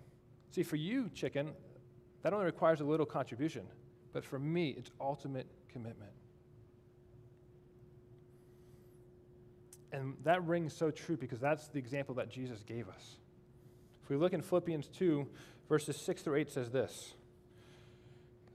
See, 0.51 0.63
for 0.63 0.75
you, 0.75 1.09
chicken, 1.13 1.51
that 2.23 2.33
only 2.33 2.45
requires 2.45 2.81
a 2.81 2.85
little 2.85 3.05
contribution, 3.05 3.63
but 4.13 4.23
for 4.23 4.39
me, 4.39 4.69
it's 4.77 4.89
ultimate 4.99 5.47
commitment. 5.69 6.11
And 9.91 10.15
that 10.23 10.43
rings 10.45 10.73
so 10.73 10.91
true 10.91 11.15
because 11.15 11.39
that's 11.39 11.67
the 11.67 11.79
example 11.79 12.15
that 12.15 12.29
Jesus 12.29 12.63
gave 12.63 12.89
us. 12.89 13.17
If 14.05 14.11
we 14.11 14.17
look 14.17 14.33
in 14.33 14.43
Philippians 14.43 14.87
2, 14.89 15.25
verses 15.67 15.97
6 15.97 16.21
through 16.21 16.35
8 16.35 16.51
says 16.51 16.69
this. 16.69 17.15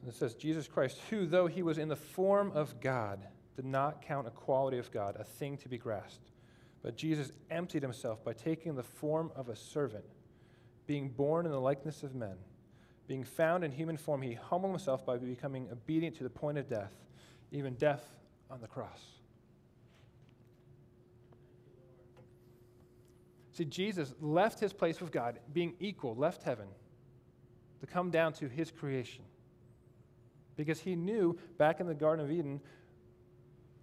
It 0.07 0.15
says, 0.15 0.35
Jesus 0.35 0.69
Christ, 0.69 1.01
who, 1.11 1.27
though 1.27 1.49
he 1.49 1.65
was 1.65 1.77
in 1.77 1.89
the 1.89 1.97
form 1.97 2.53
of 2.55 2.81
God, 2.81 3.19
did 3.57 3.65
not 3.65 4.01
count 4.01 4.29
equality 4.29 4.79
of 4.79 4.93
God 4.93 5.17
a 5.19 5.25
thing 5.25 5.57
to 5.59 5.69
be 5.69 5.77
grasped. 5.77 6.31
But 6.85 6.97
Jesus 6.97 7.33
emptied 7.51 7.83
himself 7.83 8.25
by 8.25 8.33
taking 8.33 8.77
the 8.77 8.85
form 8.85 9.33
of 9.35 9.49
a 9.49 9.57
servant, 9.57 10.05
being 10.87 11.09
born 11.09 11.47
in 11.47 11.53
the 11.53 11.61
likeness 11.61 12.05
of 12.05 12.15
men. 12.15 12.37
Being 13.09 13.25
found 13.25 13.65
in 13.65 13.73
human 13.73 13.97
form, 13.97 14.23
he 14.23 14.35
humbled 14.35 14.71
himself 14.71 15.05
by 15.05 15.17
becoming 15.17 15.69
obedient 15.73 16.17
to 16.19 16.23
the 16.23 16.31
point 16.31 16.59
of 16.59 16.69
death, 16.69 16.95
even 17.51 17.75
death 17.75 18.05
on 18.49 18.61
the 18.61 18.69
cross. 18.69 19.20
See, 23.53 23.65
Jesus 23.65 24.15
left 24.21 24.61
his 24.61 24.73
place 24.73 25.01
with 25.01 25.11
God, 25.11 25.39
being 25.53 25.75
equal, 25.81 26.15
left 26.15 26.43
heaven, 26.43 26.69
to 27.81 27.87
come 27.87 28.11
down 28.11 28.33
to 28.35 28.49
his 28.49 28.71
creation. 28.71 29.25
Because 30.57 30.81
he 30.81 30.95
knew 30.95 31.39
back 31.59 31.81
in 31.81 31.87
the 31.87 31.95
Garden 31.95 32.25
of 32.25 32.31
Eden, 32.31 32.61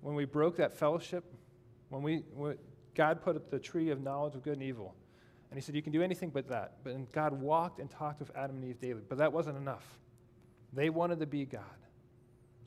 when 0.01 0.15
we 0.15 0.25
broke 0.25 0.57
that 0.57 0.77
fellowship, 0.77 1.23
when 1.89 2.01
we 2.01 2.23
when 2.33 2.57
God 2.93 3.21
put 3.21 3.35
up 3.35 3.49
the 3.49 3.59
tree 3.59 3.89
of 3.89 4.01
knowledge 4.01 4.35
of 4.35 4.43
good 4.43 4.53
and 4.53 4.63
evil, 4.63 4.95
and 5.49 5.57
he 5.57 5.61
said, 5.61 5.75
You 5.75 5.81
can 5.81 5.93
do 5.93 6.01
anything 6.01 6.29
but 6.29 6.49
that. 6.49 6.77
But 6.83 7.11
God 7.11 7.33
walked 7.33 7.79
and 7.79 7.89
talked 7.89 8.19
with 8.19 8.31
Adam 8.35 8.57
and 8.57 8.65
Eve 8.65 8.79
daily. 8.79 9.01
But 9.07 9.17
that 9.19 9.31
wasn't 9.31 9.57
enough. 9.57 9.85
They 10.73 10.89
wanted 10.89 11.19
to 11.19 11.25
be 11.25 11.45
God. 11.45 11.63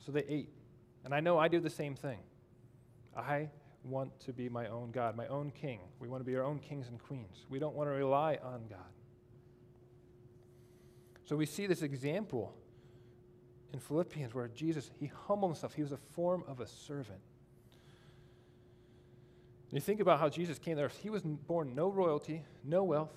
So 0.05 0.11
they 0.11 0.23
ate. 0.27 0.49
And 1.05 1.13
I 1.13 1.19
know 1.19 1.37
I 1.37 1.47
do 1.47 1.59
the 1.59 1.69
same 1.69 1.95
thing. 1.95 2.19
I 3.15 3.49
want 3.83 4.19
to 4.21 4.33
be 4.33 4.49
my 4.49 4.67
own 4.67 4.91
God, 4.91 5.15
my 5.15 5.27
own 5.27 5.51
king. 5.51 5.79
We 5.99 6.07
want 6.07 6.21
to 6.21 6.25
be 6.25 6.35
our 6.35 6.43
own 6.43 6.59
kings 6.59 6.87
and 6.87 7.01
queens. 7.01 7.45
We 7.49 7.59
don't 7.59 7.75
want 7.75 7.89
to 7.89 7.93
rely 7.93 8.37
on 8.43 8.65
God. 8.69 8.79
So 11.25 11.35
we 11.35 11.45
see 11.45 11.65
this 11.65 11.81
example 11.81 12.53
in 13.73 13.79
Philippians 13.79 14.33
where 14.33 14.49
Jesus, 14.49 14.91
he 14.99 15.07
humbled 15.27 15.51
himself. 15.51 15.73
He 15.73 15.81
was 15.81 15.91
a 15.91 15.97
form 15.97 16.43
of 16.47 16.59
a 16.59 16.67
servant. 16.67 17.21
And 19.69 19.77
you 19.77 19.81
think 19.81 20.01
about 20.01 20.19
how 20.19 20.27
Jesus 20.27 20.59
came 20.59 20.75
there. 20.75 20.89
He 20.89 21.09
was 21.09 21.21
born 21.23 21.73
no 21.73 21.89
royalty, 21.89 22.43
no 22.63 22.83
wealth. 22.83 23.13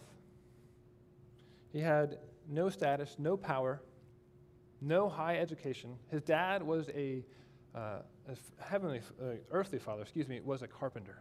He 1.72 1.80
had 1.80 2.18
no 2.48 2.68
status, 2.68 3.16
no 3.18 3.36
power, 3.36 3.82
no 4.80 5.08
high 5.08 5.38
education. 5.38 5.96
His 6.10 6.22
dad 6.22 6.62
was 6.62 6.88
a, 6.90 7.24
uh, 7.74 7.98
heavenly, 8.58 9.00
uh, 9.22 9.34
earthly 9.50 9.78
father, 9.78 10.02
excuse 10.02 10.28
me, 10.28 10.40
was 10.40 10.62
a 10.62 10.68
carpenter. 10.68 11.18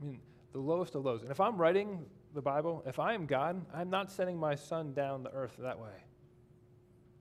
I 0.00 0.04
mean, 0.04 0.20
the 0.52 0.58
lowest 0.60 0.94
of 0.94 1.04
lows. 1.04 1.22
And 1.22 1.30
if 1.30 1.40
I'm 1.40 1.56
writing 1.56 2.04
the 2.34 2.42
Bible, 2.42 2.82
if 2.86 2.98
I 2.98 3.14
am 3.14 3.26
God, 3.26 3.64
I'm 3.74 3.90
not 3.90 4.10
sending 4.10 4.38
my 4.38 4.54
son 4.54 4.92
down 4.92 5.22
the 5.22 5.32
earth 5.32 5.56
that 5.58 5.78
way. 5.78 6.04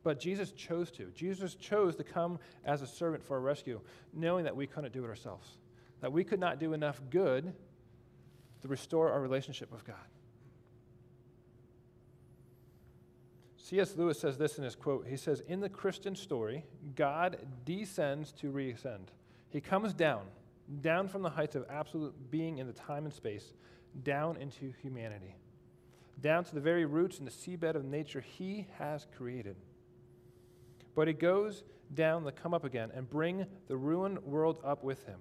But 0.04 0.20
Jesus 0.20 0.52
chose 0.52 0.92
to. 0.92 1.06
Jesus 1.16 1.56
chose 1.56 1.96
to 1.96 2.04
come 2.04 2.40
as 2.66 2.82
a 2.82 2.88
servant 2.88 3.24
for 3.24 3.38
a 3.38 3.40
rescue, 3.40 3.80
knowing 4.14 4.44
that 4.44 4.56
we 4.56 4.68
couldn't 4.68 4.94
do 4.94 5.04
it 5.06 5.08
ourselves, 5.08 5.48
that 6.02 6.12
we 6.12 6.24
could 6.24 6.40
not 6.40 6.60
do 6.60 6.74
enough 6.74 7.02
good 7.10 7.54
to 8.62 8.68
restore 8.68 9.12
our 9.12 9.22
relationship 9.22 9.72
with 9.72 9.86
God. 9.86 9.96
C.S. 13.64 13.96
Lewis 13.96 14.20
says 14.20 14.38
this 14.38 14.58
in 14.58 14.66
his 14.66 14.76
quote. 14.76 15.08
He 15.08 15.16
says, 15.16 15.42
In 15.48 15.62
the 15.62 15.70
Christian 15.70 16.18
story, 16.18 16.66
God 16.98 17.38
descends 17.64 18.34
to 18.34 18.52
reascend. 18.52 19.08
He 19.52 19.62
comes 19.62 19.94
down, 19.94 20.24
down 20.82 21.08
from 21.08 21.22
the 21.22 21.30
heights 21.30 21.56
of 21.56 21.66
absolute 21.70 22.14
being 22.30 22.58
in 22.58 22.68
the 22.68 22.74
time 22.74 23.06
and 23.06 23.14
space, 23.14 23.54
down 24.04 24.36
into 24.36 24.74
humanity, 24.82 25.38
down 26.20 26.44
to 26.44 26.54
the 26.54 26.60
very 26.60 26.84
roots 26.84 27.20
and 27.20 27.26
the 27.28 27.32
seabed 27.32 27.76
of 27.76 27.86
nature 27.86 28.20
he 28.20 28.68
has 28.80 29.08
created. 29.18 29.56
But 30.94 31.08
he 31.08 31.14
goes 31.14 31.64
down 31.94 32.26
to 32.26 32.34
come 32.34 32.54
up 32.54 32.66
again 32.66 32.92
and 32.94 33.10
bring 33.10 33.46
the 33.70 33.78
ruined 33.78 34.22
world 34.24 34.60
up 34.66 34.84
with 34.84 35.06
him. 35.06 35.20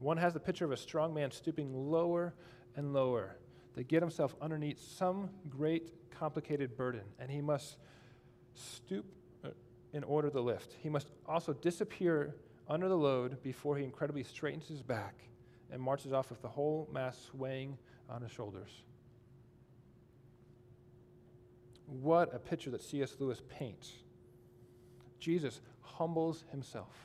One 0.00 0.16
has 0.16 0.34
the 0.34 0.40
picture 0.40 0.64
of 0.64 0.72
a 0.72 0.76
strong 0.76 1.14
man 1.14 1.30
stooping 1.30 1.72
lower 1.72 2.34
and 2.74 2.92
lower 2.92 3.36
to 3.78 3.84
get 3.84 4.02
himself 4.02 4.34
underneath 4.42 4.80
some 4.96 5.30
great 5.48 5.92
complicated 6.10 6.76
burden, 6.76 7.02
and 7.20 7.30
he 7.30 7.40
must 7.40 7.76
stoop 8.56 9.06
uh, 9.44 9.50
in 9.92 10.02
order 10.02 10.28
to 10.28 10.40
lift. 10.40 10.74
He 10.82 10.88
must 10.88 11.12
also 11.28 11.52
disappear 11.52 12.34
under 12.68 12.88
the 12.88 12.96
load 12.96 13.40
before 13.40 13.76
he 13.76 13.84
incredibly 13.84 14.24
straightens 14.24 14.66
his 14.66 14.82
back 14.82 15.14
and 15.70 15.80
marches 15.80 16.12
off 16.12 16.28
with 16.28 16.42
the 16.42 16.48
whole 16.48 16.88
mass 16.92 17.16
swaying 17.30 17.78
on 18.10 18.20
his 18.20 18.32
shoulders. 18.32 18.82
What 21.86 22.34
a 22.34 22.40
picture 22.40 22.70
that 22.70 22.82
C.S. 22.82 23.14
Lewis 23.20 23.40
paints 23.48 23.92
Jesus 25.20 25.60
humbles 25.82 26.42
himself, 26.50 26.96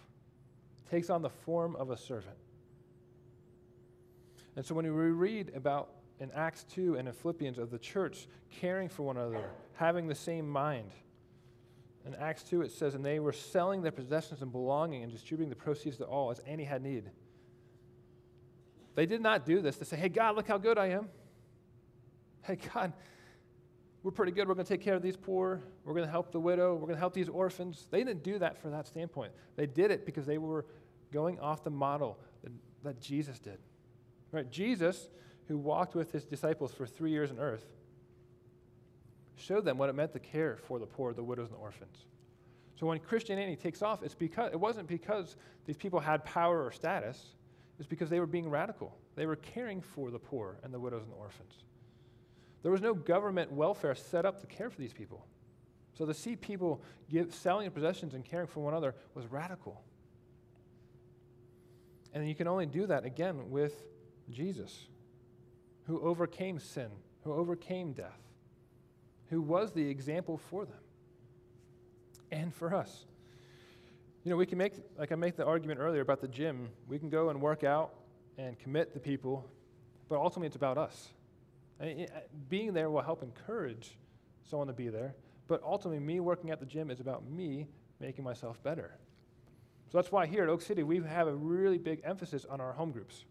takes 0.90 1.12
on 1.12 1.22
the 1.22 1.30
form 1.30 1.76
of 1.76 1.92
a 1.92 1.98
servant. 1.98 2.38
And 4.56 4.66
so 4.66 4.74
when 4.74 4.86
we 4.86 4.92
read 4.92 5.52
about 5.56 5.90
in 6.20 6.32
Acts 6.32 6.64
2 6.66 6.96
and 6.96 7.08
in 7.08 7.14
Philippians 7.14 7.58
of 7.58 7.72
the 7.72 7.80
church 7.80 8.28
caring 8.50 8.90
for 8.90 9.04
one 9.04 9.18
another, 9.18 9.50
having 9.74 10.08
the 10.08 10.16
same 10.16 10.48
mind, 10.48 10.92
In 12.06 12.16
Acts 12.16 12.44
2, 12.44 12.62
it 12.62 12.72
says, 12.72 12.96
And 12.96 13.04
they 13.04 13.20
were 13.20 13.32
selling 13.32 13.82
their 13.82 13.92
possessions 13.92 14.42
and 14.42 14.52
belonging 14.52 15.04
and 15.04 15.12
distributing 15.12 15.50
the 15.50 15.56
proceeds 15.56 15.98
to 15.98 16.06
all 16.06 16.32
as 16.32 16.42
any 16.46 16.66
had 16.66 16.82
need. 16.82 17.10
They 18.96 19.06
did 19.06 19.22
not 19.22 19.46
do 19.46 19.62
this 19.62 19.78
to 19.78 19.86
say, 19.86 19.98
Hey, 19.98 20.10
God, 20.10 20.36
look 20.36 20.48
how 20.48 20.58
good 20.58 20.78
I 20.78 20.88
am. 20.88 21.10
Hey, 22.44 22.58
God, 22.74 22.94
we're 24.04 24.12
pretty 24.12 24.34
good. 24.34 24.50
We're 24.50 24.54
going 24.54 24.66
to 24.66 24.74
take 24.74 24.82
care 24.82 24.96
of 24.96 25.02
these 25.02 25.16
poor. 25.16 25.62
We're 25.86 25.94
going 25.94 26.06
to 26.06 26.12
help 26.12 26.32
the 26.32 26.40
widow. 26.40 26.74
We're 26.74 26.88
going 26.88 26.96
to 26.96 27.00
help 27.00 27.14
these 27.14 27.30
orphans. 27.30 27.88
They 27.90 28.04
didn't 28.04 28.22
do 28.22 28.38
that 28.40 28.62
for 28.62 28.70
that 28.70 28.86
standpoint. 28.86 29.32
They 29.56 29.66
did 29.66 29.92
it 29.92 30.06
because 30.06 30.26
they 30.26 30.38
were 30.38 30.66
going 31.14 31.40
off 31.40 31.64
the 31.64 31.70
model 31.70 32.20
that, 32.44 32.52
that 32.84 33.00
Jesus 33.00 33.40
did. 33.40 33.60
Right? 34.34 34.50
Jesus, 34.52 35.10
who 35.48 35.58
walked 35.58 35.96
with 35.96 36.12
his 36.12 36.24
disciples 36.24 36.74
for 36.74 36.86
three 36.86 37.12
years 37.12 37.32
on 37.32 37.40
earth, 37.40 37.66
showed 39.36 39.66
them 39.66 39.78
what 39.78 39.90
it 39.90 39.94
meant 39.96 40.14
to 40.14 40.20
care 40.20 40.58
for 40.58 40.80
the 40.80 40.86
poor, 40.86 41.14
the 41.14 41.24
widows, 41.24 41.48
and 41.48 41.58
the 41.58 41.62
orphans. 41.62 42.06
So 42.80 42.88
when 42.88 43.00
Christianity 43.00 43.56
takes 43.56 43.82
off, 43.82 44.04
it's 44.04 44.16
because 44.16 44.52
it 44.52 44.60
wasn't 44.60 44.88
because 44.88 45.36
these 45.66 45.78
people 45.78 46.00
had 46.00 46.26
power 46.26 46.66
or 46.66 46.72
status. 46.72 47.36
It's 47.80 47.88
because 47.88 48.10
they 48.10 48.20
were 48.20 48.28
being 48.28 48.50
radical. 48.50 48.96
They 49.16 49.26
were 49.26 49.36
caring 49.36 49.82
for 49.82 50.12
the 50.12 50.20
poor 50.20 50.58
and 50.64 50.74
the 50.74 50.80
widows 50.80 51.04
and 51.04 51.12
the 51.12 51.18
orphans. 51.18 51.54
There 52.62 52.72
was 52.72 52.82
no 52.82 52.94
government 52.94 53.52
welfare 53.52 53.96
set 53.96 54.26
up 54.26 54.40
to 54.42 54.48
care 54.48 54.70
for 54.70 54.80
these 54.80 54.94
people. 54.94 55.26
So 55.94 56.06
to 56.06 56.14
see 56.14 56.36
people 56.36 56.82
give, 57.10 57.34
selling 57.34 57.70
possessions 57.72 58.14
and 58.14 58.24
caring 58.24 58.48
for 58.48 58.62
one 58.62 58.74
another 58.74 58.96
was 59.14 59.28
radical. 59.28 59.82
And 62.14 62.28
you 62.28 62.36
can 62.36 62.48
only 62.48 62.66
do 62.66 62.88
that 62.88 63.06
again 63.06 63.50
with 63.50 63.84
Jesus, 64.30 64.88
who 65.88 66.02
overcame 66.02 66.60
sin, 66.60 66.90
who 67.24 67.34
overcame 67.34 67.94
death, 67.94 68.20
who 69.30 69.42
was 69.42 69.72
the 69.72 69.88
example 69.90 70.38
for 70.38 70.66
them 70.66 70.80
and 72.32 72.54
for 72.54 72.74
us. 72.74 73.06
You 74.24 74.32
know, 74.32 74.38
we 74.38 74.46
can 74.46 74.58
make, 74.58 74.74
like 74.98 75.12
I 75.12 75.16
made 75.16 75.36
the 75.36 75.46
argument 75.46 75.80
earlier 75.80 76.02
about 76.02 76.22
the 76.22 76.28
gym, 76.28 76.70
we 76.88 76.98
can 76.98 77.10
go 77.10 77.30
and 77.30 77.42
work 77.42 77.64
out 77.64 77.94
and 78.38 78.58
commit 78.58 78.94
the 78.94 79.00
people, 79.00 79.46
but 80.08 80.16
ultimately 80.16 80.48
it's 80.48 80.56
about 80.56 80.78
us. 80.78 81.10
Uh, 81.82 81.88
being 82.50 82.74
there 82.74 82.90
will 82.90 83.02
help 83.02 83.24
encourage 83.24 83.98
someone 84.44 84.68
to 84.68 84.74
be 84.74 84.90
there, 84.90 85.16
but 85.48 85.62
ultimately, 85.64 86.00
me 86.00 86.20
working 86.20 86.52
at 86.52 86.60
the 86.60 86.66
gym 86.66 86.90
is 86.90 87.00
about 87.00 87.30
me 87.30 87.68
making 88.00 88.24
myself 88.24 88.62
better. 88.64 88.98
So 89.92 89.98
that's 89.98 90.12
why 90.12 90.26
here 90.26 90.44
at 90.44 90.50
Oak 90.50 90.62
City, 90.62 90.84
we 90.84 91.02
have 91.02 91.28
a 91.28 91.36
really 91.36 91.78
big 91.78 92.02
emphasis 92.04 92.46
on 92.50 92.62
our 92.62 92.74
home 92.74 92.92
groups. 92.92 93.26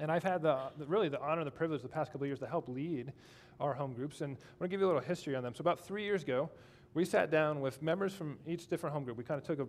And 0.00 0.10
I've 0.10 0.24
had 0.24 0.42
the, 0.42 0.58
the, 0.78 0.86
really 0.86 1.08
the 1.08 1.20
honor 1.20 1.42
and 1.42 1.46
the 1.46 1.52
privilege 1.52 1.82
the 1.82 1.88
past 1.88 2.10
couple 2.10 2.24
of 2.24 2.28
years 2.28 2.38
to 2.40 2.46
help 2.46 2.68
lead 2.68 3.12
our 3.60 3.74
home 3.74 3.92
groups. 3.92 4.22
And 4.22 4.36
I'm 4.36 4.58
going 4.58 4.68
to 4.70 4.72
give 4.72 4.80
you 4.80 4.86
a 4.86 4.88
little 4.88 5.02
history 5.02 5.36
on 5.36 5.42
them. 5.42 5.54
So, 5.54 5.60
about 5.60 5.78
three 5.78 6.04
years 6.04 6.22
ago, 6.22 6.50
we 6.94 7.04
sat 7.04 7.30
down 7.30 7.60
with 7.60 7.82
members 7.82 8.14
from 8.14 8.38
each 8.46 8.66
different 8.66 8.94
home 8.94 9.04
group. 9.04 9.18
We 9.18 9.24
kind 9.24 9.38
of 9.38 9.46
took 9.46 9.60
a, 9.60 9.66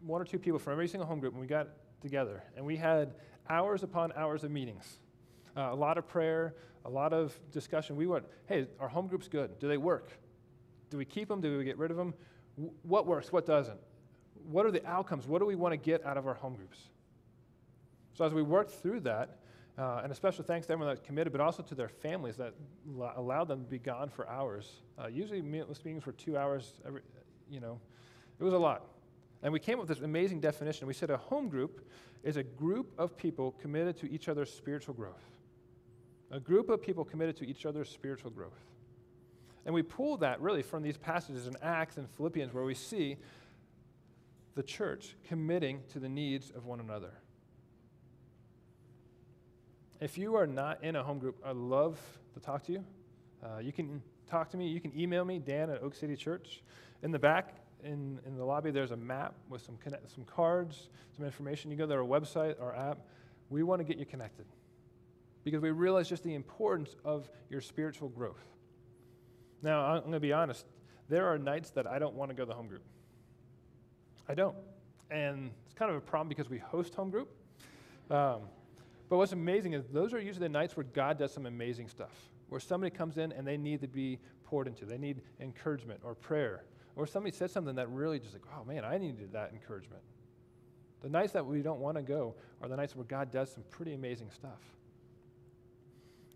one 0.00 0.22
or 0.22 0.24
two 0.24 0.38
people 0.38 0.58
from 0.58 0.72
every 0.74 0.88
single 0.88 1.06
home 1.06 1.20
group 1.20 1.32
and 1.32 1.40
we 1.40 1.48
got 1.48 1.68
together. 2.00 2.44
And 2.56 2.64
we 2.64 2.76
had 2.76 3.14
hours 3.48 3.82
upon 3.82 4.12
hours 4.12 4.44
of 4.44 4.50
meetings, 4.50 5.00
uh, 5.56 5.68
a 5.72 5.74
lot 5.74 5.98
of 5.98 6.06
prayer, 6.06 6.54
a 6.84 6.90
lot 6.90 7.12
of 7.12 7.38
discussion. 7.50 7.96
We 7.96 8.06
went, 8.06 8.24
hey, 8.46 8.68
our 8.78 8.88
home 8.88 9.08
group's 9.08 9.28
good. 9.28 9.58
Do 9.58 9.68
they 9.68 9.76
work? 9.76 10.10
Do 10.90 10.96
we 10.96 11.04
keep 11.04 11.28
them? 11.28 11.40
Do 11.40 11.58
we 11.58 11.64
get 11.64 11.78
rid 11.78 11.90
of 11.90 11.96
them? 11.96 12.14
W- 12.56 12.72
what 12.82 13.06
works? 13.06 13.32
What 13.32 13.44
doesn't? 13.44 13.78
What 14.48 14.64
are 14.64 14.70
the 14.70 14.86
outcomes? 14.86 15.26
What 15.26 15.40
do 15.40 15.46
we 15.46 15.56
want 15.56 15.72
to 15.72 15.76
get 15.76 16.06
out 16.06 16.16
of 16.16 16.26
our 16.28 16.34
home 16.34 16.54
groups? 16.54 16.78
So 18.14 18.24
as 18.24 18.32
we 18.32 18.42
worked 18.42 18.70
through 18.70 19.00
that, 19.00 19.38
uh, 19.78 20.00
and 20.02 20.10
a 20.10 20.14
special 20.14 20.44
thanks 20.44 20.66
to 20.66 20.72
everyone 20.72 20.94
that 20.94 21.04
committed, 21.04 21.32
but 21.32 21.40
also 21.40 21.62
to 21.62 21.74
their 21.74 21.88
families 21.88 22.36
that 22.36 22.54
l- 22.98 23.12
allowed 23.16 23.48
them 23.48 23.64
to 23.64 23.70
be 23.70 23.78
gone 23.78 24.08
for 24.08 24.28
hours. 24.28 24.70
Uh, 24.98 25.06
usually 25.06 25.42
meetings 25.42 26.06
were 26.06 26.12
two 26.12 26.36
hours 26.36 26.72
every, 26.86 27.02
you 27.50 27.60
know, 27.60 27.78
it 28.38 28.44
was 28.44 28.54
a 28.54 28.58
lot. 28.58 28.86
And 29.42 29.52
we 29.52 29.60
came 29.60 29.74
up 29.74 29.80
with 29.80 29.96
this 29.96 30.04
amazing 30.04 30.40
definition. 30.40 30.86
We 30.86 30.94
said 30.94 31.10
a 31.10 31.16
home 31.16 31.48
group 31.48 31.86
is 32.22 32.36
a 32.36 32.42
group 32.42 32.92
of 32.98 33.16
people 33.16 33.52
committed 33.60 33.96
to 33.98 34.10
each 34.10 34.28
other's 34.28 34.52
spiritual 34.52 34.94
growth 34.94 35.22
a 36.30 36.40
group 36.40 36.68
of 36.68 36.82
people 36.82 37.04
committed 37.04 37.36
to 37.36 37.46
each 37.46 37.66
other's 37.66 37.88
spiritual 37.88 38.30
growth. 38.30 38.64
And 39.64 39.74
we 39.74 39.82
pull 39.82 40.16
that 40.18 40.40
really 40.40 40.62
from 40.62 40.82
these 40.82 40.96
passages 40.96 41.46
in 41.46 41.56
Acts 41.62 41.96
and 41.96 42.08
Philippians 42.10 42.52
where 42.52 42.64
we 42.64 42.74
see 42.74 43.16
the 44.54 44.62
church 44.62 45.16
committing 45.26 45.82
to 45.92 45.98
the 45.98 46.08
needs 46.08 46.50
of 46.50 46.66
one 46.66 46.80
another. 46.80 47.12
If 49.98 50.18
you 50.18 50.34
are 50.34 50.46
not 50.46 50.84
in 50.84 50.94
a 50.96 51.02
home 51.02 51.18
group, 51.18 51.36
I'd 51.44 51.56
love 51.56 51.98
to 52.34 52.40
talk 52.40 52.62
to 52.64 52.72
you. 52.72 52.84
Uh, 53.42 53.58
you 53.58 53.72
can 53.72 54.02
talk 54.28 54.50
to 54.50 54.56
me. 54.58 54.68
You 54.68 54.80
can 54.80 54.92
email 54.98 55.24
me, 55.24 55.38
Dan 55.38 55.70
at 55.70 55.82
Oak 55.82 55.94
City 55.94 56.16
Church. 56.16 56.62
In 57.02 57.10
the 57.10 57.18
back, 57.18 57.54
in, 57.82 58.18
in 58.26 58.36
the 58.36 58.44
lobby, 58.44 58.70
there's 58.70 58.90
a 58.90 58.96
map 58.96 59.34
with 59.48 59.62
some, 59.62 59.78
connect, 59.78 60.10
some 60.10 60.24
cards, 60.24 60.90
some 61.16 61.24
information. 61.24 61.70
You 61.70 61.78
go 61.78 61.86
to 61.86 61.94
our 61.94 62.00
website, 62.00 62.60
our 62.60 62.76
app. 62.76 62.98
We 63.48 63.62
want 63.62 63.80
to 63.80 63.84
get 63.84 63.96
you 63.96 64.04
connected 64.04 64.44
because 65.44 65.62
we 65.62 65.70
realize 65.70 66.10
just 66.10 66.24
the 66.24 66.34
importance 66.34 66.94
of 67.02 67.30
your 67.48 67.62
spiritual 67.62 68.10
growth. 68.10 68.44
Now, 69.62 69.80
I'm 69.80 70.00
going 70.00 70.12
to 70.12 70.20
be 70.20 70.32
honest. 70.32 70.66
There 71.08 71.26
are 71.26 71.38
nights 71.38 71.70
that 71.70 71.86
I 71.86 71.98
don't 71.98 72.14
want 72.14 72.30
to 72.30 72.34
go 72.34 72.42
to 72.42 72.48
the 72.48 72.54
home 72.54 72.66
group. 72.66 72.82
I 74.28 74.34
don't. 74.34 74.56
And 75.10 75.52
it's 75.64 75.74
kind 75.74 75.90
of 75.90 75.96
a 75.96 76.00
problem 76.00 76.28
because 76.28 76.50
we 76.50 76.58
host 76.58 76.94
home 76.94 77.10
group. 77.10 77.30
Um, 78.10 78.40
but 79.08 79.18
what's 79.18 79.32
amazing 79.32 79.74
is 79.74 79.84
those 79.86 80.12
are 80.12 80.20
usually 80.20 80.46
the 80.46 80.52
nights 80.52 80.76
where 80.76 80.84
God 80.84 81.18
does 81.18 81.32
some 81.32 81.46
amazing 81.46 81.88
stuff, 81.88 82.30
where 82.48 82.60
somebody 82.60 82.94
comes 82.94 83.18
in 83.18 83.32
and 83.32 83.46
they 83.46 83.56
need 83.56 83.80
to 83.80 83.88
be 83.88 84.18
poured 84.44 84.66
into. 84.66 84.84
They 84.84 84.98
need 84.98 85.22
encouragement 85.40 86.00
or 86.02 86.14
prayer. 86.14 86.64
Or 86.96 87.06
somebody 87.06 87.36
said 87.36 87.50
something 87.50 87.74
that 87.76 87.90
really 87.90 88.18
just 88.18 88.32
like, 88.32 88.42
oh 88.56 88.64
man, 88.64 88.84
I 88.84 88.98
needed 88.98 89.32
that 89.32 89.52
encouragement. 89.52 90.02
The 91.02 91.08
nights 91.10 91.32
that 91.34 91.46
we 91.46 91.62
don't 91.62 91.78
want 91.78 91.96
to 91.98 92.02
go 92.02 92.34
are 92.62 92.68
the 92.68 92.76
nights 92.76 92.96
where 92.96 93.04
God 93.04 93.30
does 93.30 93.52
some 93.52 93.62
pretty 93.70 93.92
amazing 93.92 94.30
stuff. 94.30 94.60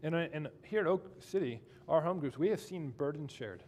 And, 0.02 0.14
uh, 0.14 0.26
and 0.32 0.48
here 0.62 0.80
at 0.80 0.86
Oak 0.86 1.10
City, 1.18 1.60
our 1.88 2.00
home 2.00 2.20
groups, 2.20 2.38
we 2.38 2.48
have 2.48 2.60
seen 2.60 2.90
burdens 2.96 3.32
shared. 3.32 3.62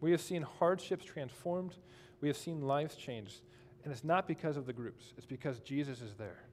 We 0.00 0.10
have 0.10 0.20
seen 0.20 0.42
hardships 0.42 1.04
transformed. 1.04 1.76
We 2.20 2.28
have 2.28 2.36
seen 2.36 2.60
lives 2.62 2.94
changed. 2.96 3.40
And 3.82 3.92
it's 3.92 4.04
not 4.04 4.28
because 4.28 4.56
of 4.56 4.66
the 4.66 4.72
groups, 4.72 5.12
it's 5.16 5.26
because 5.26 5.58
Jesus 5.60 6.00
is 6.00 6.14
there. 6.14 6.44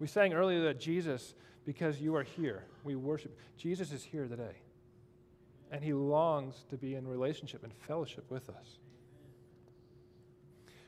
We 0.00 0.08
sang 0.08 0.32
earlier 0.32 0.62
that 0.64 0.80
Jesus, 0.80 1.34
because 1.64 2.00
you 2.00 2.16
are 2.16 2.24
here, 2.24 2.64
we 2.82 2.96
worship. 2.96 3.38
Jesus 3.56 3.92
is 3.92 4.02
here 4.02 4.26
today. 4.26 4.56
And 5.70 5.84
he 5.84 5.92
longs 5.92 6.64
to 6.70 6.76
be 6.76 6.96
in 6.96 7.06
relationship 7.06 7.62
and 7.62 7.72
fellowship 7.72 8.28
with 8.28 8.48
us. 8.48 8.78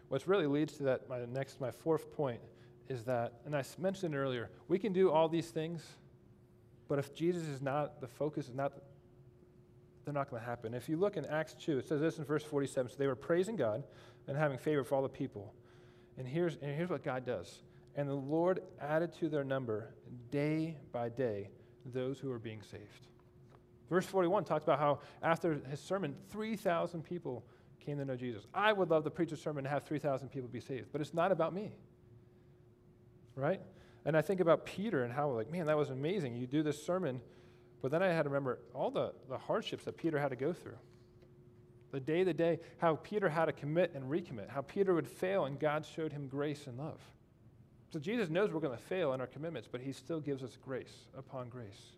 What 0.08 0.26
really 0.26 0.48
leads 0.48 0.72
to 0.78 0.82
that, 0.84 1.08
my 1.08 1.24
next, 1.26 1.60
my 1.60 1.70
fourth 1.70 2.12
point, 2.16 2.40
is 2.88 3.04
that, 3.04 3.34
and 3.46 3.54
I 3.54 3.62
mentioned 3.78 4.16
earlier, 4.16 4.50
we 4.66 4.80
can 4.80 4.92
do 4.92 5.12
all 5.12 5.28
these 5.28 5.50
things 5.50 5.86
but 6.92 6.98
if 6.98 7.14
Jesus 7.14 7.48
is 7.48 7.62
not, 7.62 8.02
the 8.02 8.06
focus 8.06 8.48
is 8.48 8.54
not, 8.54 8.74
they're 10.04 10.12
not 10.12 10.28
going 10.28 10.42
to 10.42 10.46
happen. 10.46 10.74
If 10.74 10.90
you 10.90 10.98
look 10.98 11.16
in 11.16 11.24
Acts 11.24 11.54
2, 11.54 11.78
it 11.78 11.88
says 11.88 12.02
this 12.02 12.18
in 12.18 12.24
verse 12.24 12.44
47. 12.44 12.90
So 12.90 12.96
they 12.98 13.06
were 13.06 13.16
praising 13.16 13.56
God 13.56 13.82
and 14.28 14.36
having 14.36 14.58
favor 14.58 14.84
for 14.84 14.96
all 14.96 15.02
the 15.02 15.08
people. 15.08 15.54
And 16.18 16.28
here's, 16.28 16.56
and 16.56 16.76
here's 16.76 16.90
what 16.90 17.02
God 17.02 17.24
does. 17.24 17.62
And 17.96 18.08
the 18.08 18.14
Lord 18.14 18.62
added 18.80 19.12
to 19.20 19.28
their 19.28 19.44
number 19.44 19.94
day 20.30 20.76
by 20.92 21.08
day 21.08 21.50
those 21.84 22.18
who 22.18 22.30
were 22.30 22.38
being 22.38 22.62
saved. 22.62 23.08
Verse 23.90 24.06
41 24.06 24.44
talks 24.44 24.64
about 24.64 24.78
how 24.78 25.00
after 25.22 25.60
his 25.68 25.80
sermon, 25.80 26.14
3,000 26.30 27.02
people 27.02 27.44
came 27.84 27.98
to 27.98 28.04
know 28.04 28.16
Jesus. 28.16 28.46
I 28.54 28.72
would 28.72 28.90
love 28.90 29.04
to 29.04 29.10
preach 29.10 29.32
a 29.32 29.36
sermon 29.36 29.66
and 29.66 29.72
have 29.72 29.84
3,000 29.84 30.28
people 30.28 30.48
be 30.48 30.60
saved, 30.60 30.86
but 30.92 31.00
it's 31.00 31.12
not 31.12 31.32
about 31.32 31.52
me. 31.52 31.72
Right? 33.34 33.60
And 34.04 34.16
I 34.16 34.22
think 34.22 34.40
about 34.40 34.64
Peter 34.64 35.04
and 35.04 35.12
how, 35.12 35.30
like, 35.30 35.50
man, 35.50 35.66
that 35.66 35.76
was 35.76 35.90
amazing. 35.90 36.36
You 36.36 36.46
do 36.46 36.62
this 36.62 36.84
sermon, 36.84 37.20
but 37.82 37.90
then 37.90 38.02
I 38.02 38.08
had 38.08 38.22
to 38.22 38.28
remember 38.30 38.60
all 38.74 38.90
the, 38.90 39.12
the 39.28 39.38
hardships 39.38 39.84
that 39.84 39.96
Peter 39.96 40.18
had 40.18 40.30
to 40.30 40.36
go 40.36 40.52
through. 40.52 40.78
The 41.90 42.00
day 42.00 42.24
to 42.24 42.32
day, 42.32 42.60
how 42.78 42.96
Peter 42.96 43.28
had 43.28 43.46
to 43.46 43.52
commit 43.52 43.92
and 43.94 44.04
recommit, 44.04 44.48
how 44.48 44.62
Peter 44.62 44.94
would 44.94 45.06
fail 45.06 45.44
and 45.44 45.60
God 45.60 45.84
showed 45.84 46.12
him 46.12 46.26
grace 46.26 46.66
and 46.66 46.78
love. 46.78 47.00
So 47.92 47.98
Jesus 47.98 48.30
knows 48.30 48.50
we're 48.50 48.60
going 48.60 48.76
to 48.76 48.82
fail 48.84 49.12
in 49.12 49.20
our 49.20 49.26
commitments, 49.26 49.68
but 49.70 49.82
he 49.82 49.92
still 49.92 50.18
gives 50.18 50.42
us 50.42 50.56
grace 50.64 51.06
upon 51.16 51.50
grace. 51.50 51.92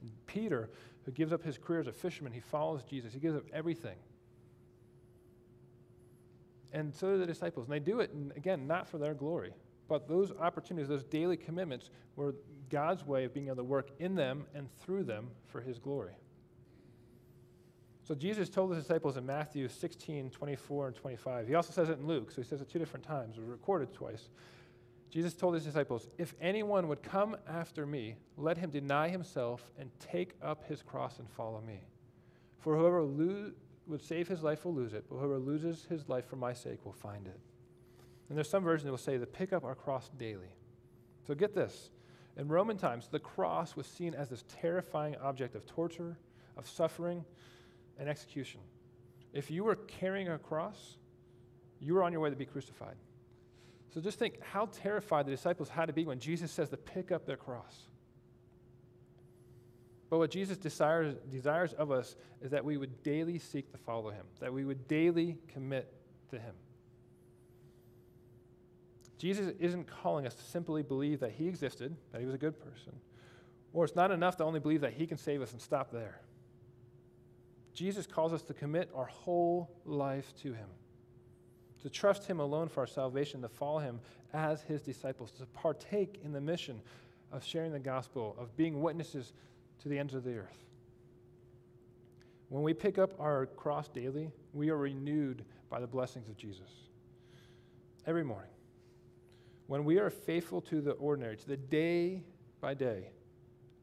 And 0.00 0.10
Peter, 0.26 0.70
who 1.04 1.12
gives 1.12 1.32
up 1.32 1.42
his 1.42 1.58
career 1.58 1.80
as 1.80 1.86
a 1.86 1.92
fisherman, 1.92 2.32
he 2.32 2.40
follows 2.40 2.82
Jesus, 2.82 3.12
he 3.12 3.20
gives 3.20 3.36
up 3.36 3.44
everything. 3.52 3.96
And 6.72 6.94
so 6.94 7.12
do 7.12 7.18
the 7.18 7.26
disciples. 7.26 7.66
And 7.66 7.74
they 7.74 7.80
do 7.80 8.00
it, 8.00 8.12
and 8.12 8.32
again, 8.34 8.66
not 8.66 8.88
for 8.88 8.96
their 8.96 9.14
glory, 9.14 9.52
but 9.88 10.08
those 10.08 10.32
opportunities, 10.32 10.88
those 10.88 11.04
daily 11.04 11.36
commitments, 11.36 11.90
were 12.16 12.34
God's 12.70 13.06
way 13.06 13.24
of 13.24 13.34
being 13.34 13.46
able 13.48 13.56
to 13.56 13.64
work 13.64 13.90
in 13.98 14.14
them 14.14 14.46
and 14.54 14.68
through 14.78 15.04
them 15.04 15.28
for 15.44 15.60
his 15.60 15.78
glory. 15.78 16.16
So 18.06 18.14
Jesus 18.14 18.48
told 18.48 18.72
his 18.72 18.84
disciples 18.84 19.16
in 19.16 19.26
Matthew 19.26 19.66
16, 19.66 20.30
24, 20.30 20.86
and 20.86 20.96
25. 20.96 21.48
He 21.48 21.54
also 21.56 21.72
says 21.72 21.88
it 21.88 21.98
in 21.98 22.06
Luke, 22.06 22.30
so 22.30 22.40
he 22.40 22.46
says 22.46 22.60
it 22.60 22.70
two 22.70 22.78
different 22.78 23.04
times, 23.04 23.36
it 23.36 23.40
was 23.40 23.50
recorded 23.50 23.92
twice. 23.92 24.28
Jesus 25.10 25.34
told 25.34 25.54
his 25.54 25.64
disciples, 25.64 26.06
If 26.16 26.34
anyone 26.40 26.86
would 26.86 27.02
come 27.02 27.36
after 27.48 27.84
me, 27.84 28.14
let 28.36 28.58
him 28.58 28.70
deny 28.70 29.08
himself 29.08 29.72
and 29.76 29.90
take 29.98 30.34
up 30.40 30.68
his 30.68 30.82
cross 30.82 31.18
and 31.18 31.28
follow 31.28 31.60
me. 31.60 31.80
For 32.60 32.76
whoever 32.76 33.04
would 33.04 34.02
save 34.04 34.28
his 34.28 34.42
life 34.42 34.64
will 34.64 34.74
lose 34.74 34.92
it, 34.92 35.06
but 35.08 35.16
whoever 35.16 35.38
loses 35.38 35.86
his 35.86 36.08
life 36.08 36.26
for 36.26 36.36
my 36.36 36.52
sake 36.52 36.84
will 36.84 36.92
find 36.92 37.26
it. 37.26 37.40
And 38.28 38.36
there's 38.36 38.48
some 38.48 38.62
version 38.62 38.86
that 38.86 38.92
will 38.92 38.98
say 38.98 39.18
to 39.18 39.26
pick 39.26 39.52
up 39.52 39.64
our 39.64 39.74
cross 39.74 40.10
daily. 40.16 40.54
So 41.26 41.34
get 41.34 41.56
this. 41.56 41.90
In 42.36 42.46
Roman 42.46 42.76
times, 42.76 43.08
the 43.08 43.18
cross 43.18 43.74
was 43.74 43.86
seen 43.86 44.14
as 44.14 44.28
this 44.28 44.44
terrifying 44.60 45.16
object 45.16 45.56
of 45.56 45.66
torture, 45.66 46.18
of 46.56 46.68
suffering, 46.68 47.24
and 47.98 48.08
execution. 48.08 48.60
If 49.32 49.50
you 49.50 49.64
were 49.64 49.76
carrying 49.76 50.28
a 50.28 50.38
cross, 50.38 50.96
you 51.80 51.94
were 51.94 52.02
on 52.02 52.12
your 52.12 52.20
way 52.20 52.30
to 52.30 52.36
be 52.36 52.46
crucified. 52.46 52.96
So 53.92 54.00
just 54.00 54.18
think 54.18 54.40
how 54.42 54.66
terrified 54.66 55.26
the 55.26 55.30
disciples 55.30 55.68
had 55.68 55.86
to 55.86 55.92
be 55.92 56.04
when 56.04 56.18
Jesus 56.18 56.50
says 56.50 56.68
to 56.70 56.76
pick 56.76 57.12
up 57.12 57.26
their 57.26 57.36
cross. 57.36 57.88
But 60.08 60.18
what 60.18 60.30
Jesus 60.30 60.56
desires, 60.56 61.16
desires 61.30 61.72
of 61.72 61.90
us 61.90 62.14
is 62.40 62.50
that 62.52 62.64
we 62.64 62.76
would 62.76 63.02
daily 63.02 63.38
seek 63.38 63.70
to 63.72 63.78
follow 63.78 64.10
him, 64.10 64.24
that 64.40 64.52
we 64.52 64.64
would 64.64 64.86
daily 64.86 65.38
commit 65.48 65.92
to 66.30 66.38
him. 66.38 66.54
Jesus 69.18 69.54
isn't 69.58 69.86
calling 69.86 70.26
us 70.26 70.34
to 70.34 70.42
simply 70.44 70.82
believe 70.82 71.20
that 71.20 71.32
he 71.32 71.48
existed, 71.48 71.96
that 72.12 72.20
he 72.20 72.26
was 72.26 72.34
a 72.34 72.38
good 72.38 72.58
person, 72.60 72.92
or 73.72 73.84
it's 73.84 73.96
not 73.96 74.10
enough 74.10 74.36
to 74.36 74.44
only 74.44 74.60
believe 74.60 74.82
that 74.82 74.92
he 74.92 75.06
can 75.06 75.16
save 75.16 75.42
us 75.42 75.52
and 75.52 75.60
stop 75.60 75.90
there. 75.90 76.20
Jesus 77.76 78.06
calls 78.06 78.32
us 78.32 78.40
to 78.44 78.54
commit 78.54 78.90
our 78.94 79.04
whole 79.04 79.70
life 79.84 80.32
to 80.40 80.54
him, 80.54 80.68
to 81.82 81.90
trust 81.90 82.26
him 82.26 82.40
alone 82.40 82.68
for 82.68 82.80
our 82.80 82.86
salvation, 82.86 83.42
to 83.42 83.50
follow 83.50 83.80
him 83.80 84.00
as 84.32 84.62
his 84.62 84.80
disciples, 84.80 85.30
to 85.32 85.44
partake 85.44 86.18
in 86.24 86.32
the 86.32 86.40
mission 86.40 86.80
of 87.30 87.44
sharing 87.44 87.72
the 87.72 87.78
gospel, 87.78 88.34
of 88.38 88.56
being 88.56 88.80
witnesses 88.80 89.34
to 89.82 89.90
the 89.90 89.98
ends 89.98 90.14
of 90.14 90.24
the 90.24 90.38
earth. 90.38 90.64
When 92.48 92.62
we 92.62 92.72
pick 92.72 92.96
up 92.96 93.12
our 93.20 93.44
cross 93.44 93.88
daily, 93.88 94.30
we 94.54 94.70
are 94.70 94.78
renewed 94.78 95.44
by 95.68 95.78
the 95.78 95.86
blessings 95.86 96.30
of 96.30 96.36
Jesus. 96.38 96.70
Every 98.06 98.24
morning. 98.24 98.50
When 99.66 99.84
we 99.84 99.98
are 99.98 100.08
faithful 100.08 100.62
to 100.62 100.80
the 100.80 100.92
ordinary, 100.92 101.36
to 101.36 101.46
the 101.46 101.58
day 101.58 102.22
by 102.62 102.72
day, 102.72 103.10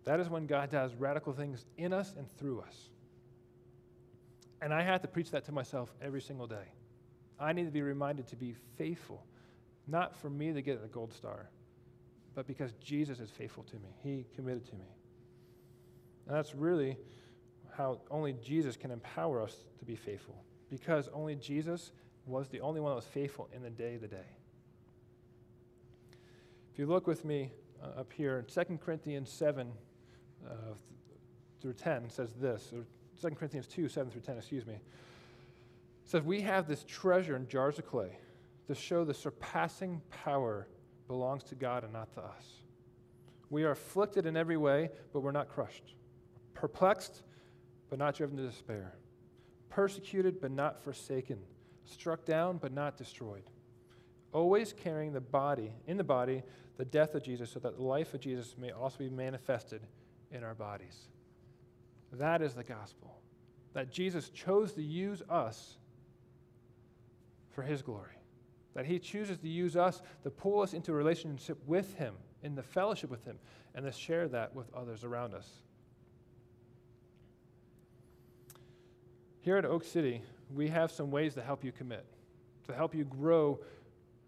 that 0.06 0.20
is 0.20 0.30
when 0.30 0.48
God 0.48 0.72
does 0.72 0.96
radical 0.96 1.32
things 1.32 1.66
in 1.78 1.94
us 1.94 2.16
and 2.18 2.28
through 2.40 2.62
us. 2.62 2.90
And 4.64 4.74
I 4.74 4.82
have 4.82 5.02
to 5.02 5.10
preach 5.10 5.30
that 5.32 5.44
to 5.46 5.52
myself 5.52 5.94
every 6.02 6.22
single 6.22 6.48
day. 6.48 6.72
I 7.38 7.52
need 7.52 7.66
to 7.66 7.72
be 7.72 7.82
reminded 7.82 8.28
to 8.28 8.38
be 8.38 8.56
faithful, 8.78 9.26
not 9.88 10.16
for 10.16 10.30
me 10.30 10.54
to 10.54 10.62
get 10.62 10.82
a 10.82 10.88
gold 10.88 11.12
star, 11.14 11.50
but 12.34 12.48
because 12.48 12.72
Jesus 12.76 13.20
is 13.20 13.30
faithful 13.30 13.64
to 13.64 13.76
me. 13.76 13.90
He 14.02 14.26
committed 14.36 14.66
to 14.70 14.76
me. 14.76 14.86
And 16.26 16.38
that's 16.38 16.56
really 16.56 16.96
how 17.76 18.00
only 18.10 18.38
Jesus 18.42 18.78
can 18.78 18.90
empower 18.90 19.42
us 19.42 19.54
to 19.80 19.86
be 19.86 19.98
faithful, 19.98 20.42
because 20.70 21.10
only 21.14 21.36
Jesus 21.36 21.92
was 22.26 22.48
the 22.48 22.62
only 22.62 22.80
one 22.80 22.92
that 22.92 22.96
was 22.96 23.06
faithful 23.06 23.50
in 23.54 23.64
the 23.64 23.70
day 23.70 23.96
of 23.96 24.02
the 24.02 24.08
day. 24.08 24.30
If 26.72 26.80
you 26.80 26.86
look 26.86 27.06
with 27.06 27.26
me 27.26 27.52
uh, 27.84 28.00
up 28.00 28.14
here, 28.14 28.46
2 28.48 28.80
Corinthians 28.82 29.30
7 29.30 29.70
uh, 30.48 30.54
through 31.60 31.74
10 31.74 32.10
says 32.10 32.32
this, 32.40 32.72
2 33.24 33.36
Corinthians 33.36 33.68
2, 33.68 33.88
7 33.88 34.12
through 34.12 34.22
10, 34.22 34.38
excuse 34.38 34.66
me. 34.66 34.76
Says, 36.04 36.24
We 36.24 36.42
have 36.42 36.68
this 36.68 36.84
treasure 36.86 37.38
in 37.38 37.48
jars 37.48 37.80
of 37.80 37.86
clay 37.86 38.18
to 38.68 38.76
show 38.76 39.06
the 39.06 39.14
surpassing 39.14 40.02
power 40.10 40.68
belongs 41.08 41.44
to 41.44 41.56
God 41.56 41.86
and 41.86 41.94
not 41.94 42.12
to 42.16 42.22
us. 42.22 42.46
We 43.50 43.64
are 43.64 43.72
afflicted 43.72 44.26
in 44.26 44.36
every 44.36 44.58
way, 44.58 44.90
but 45.14 45.22
we're 45.22 45.32
not 45.32 45.48
crushed. 45.48 45.96
Perplexed, 46.54 47.24
but 47.90 47.98
not 47.98 48.16
driven 48.16 48.36
to 48.38 48.44
despair. 48.44 48.96
Persecuted, 49.70 50.42
but 50.42 50.52
not 50.52 50.84
forsaken. 50.84 51.40
Struck 51.86 52.26
down, 52.26 52.58
but 52.58 52.74
not 52.74 52.98
destroyed. 52.98 53.44
Always 54.34 54.74
carrying 54.74 55.14
the 55.14 55.22
body, 55.22 55.72
in 55.88 55.96
the 55.96 56.04
body, 56.04 56.44
the 56.78 56.86
death 56.86 57.16
of 57.16 57.24
Jesus 57.24 57.52
so 57.52 57.60
that 57.60 57.78
the 57.78 57.84
life 57.84 58.14
of 58.14 58.20
Jesus 58.20 58.56
may 58.58 58.72
also 58.72 58.98
be 58.98 59.10
manifested 59.10 59.82
in 60.32 60.44
our 60.44 60.56
bodies. 60.56 61.08
That 62.14 62.42
is 62.42 62.54
the 62.54 62.64
gospel. 62.64 63.18
That 63.74 63.92
Jesus 63.92 64.30
chose 64.30 64.74
to 64.74 64.84
use 64.84 65.22
us 65.30 65.78
for 67.50 67.64
his 67.64 67.82
glory. 67.82 68.18
That 68.76 68.86
he 68.86 69.00
chooses 69.00 69.38
to 69.40 69.48
use 69.48 69.76
us 69.76 70.02
to 70.24 70.30
pull 70.30 70.62
us 70.62 70.74
into 70.74 70.92
a 70.92 70.96
relationship 70.96 71.58
with 71.66 71.96
him, 71.96 72.14
in 72.44 72.56
the 72.56 72.64
fellowship 72.64 73.10
with 73.10 73.24
him, 73.26 73.38
and 73.76 73.86
to 73.86 73.92
share 73.92 74.28
that 74.28 74.54
with 74.56 74.68
others 74.74 75.04
around 75.04 75.34
us. 75.34 75.50
Here 79.42 79.58
at 79.58 79.66
Oak 79.66 79.84
City, 79.84 80.22
we 80.54 80.70
have 80.70 80.92
some 80.92 81.12
ways 81.12 81.34
to 81.34 81.42
help 81.42 81.64
you 81.64 81.72
commit, 81.72 82.06
to 82.68 82.74
help 82.74 82.96
you 82.96 83.04
grow 83.04 83.60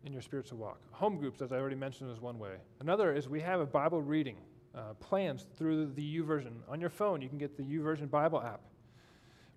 in 0.04 0.12
your 0.12 0.22
spiritual 0.22 0.58
walk. 0.58 0.80
Home 0.92 1.18
groups, 1.18 1.42
as 1.42 1.52
I 1.52 1.58
already 1.58 1.76
mentioned, 1.76 2.12
is 2.12 2.20
one 2.20 2.38
way. 2.38 2.56
Another 2.80 3.14
is 3.14 3.30
we 3.30 3.42
have 3.42 3.60
a 3.60 3.66
Bible 3.66 4.02
reading 4.02 4.38
uh, 4.76 4.94
plans 5.00 5.46
through 5.58 5.88
the 5.96 6.20
YouVersion. 6.20 6.54
On 6.70 6.82
your 6.82 6.90
phone, 6.90 7.22
you 7.22 7.30
can 7.30 7.38
get 7.38 7.58
the 7.58 7.64
YouVersion 7.64 8.10
Bible 8.10 8.42
app. 8.42 8.62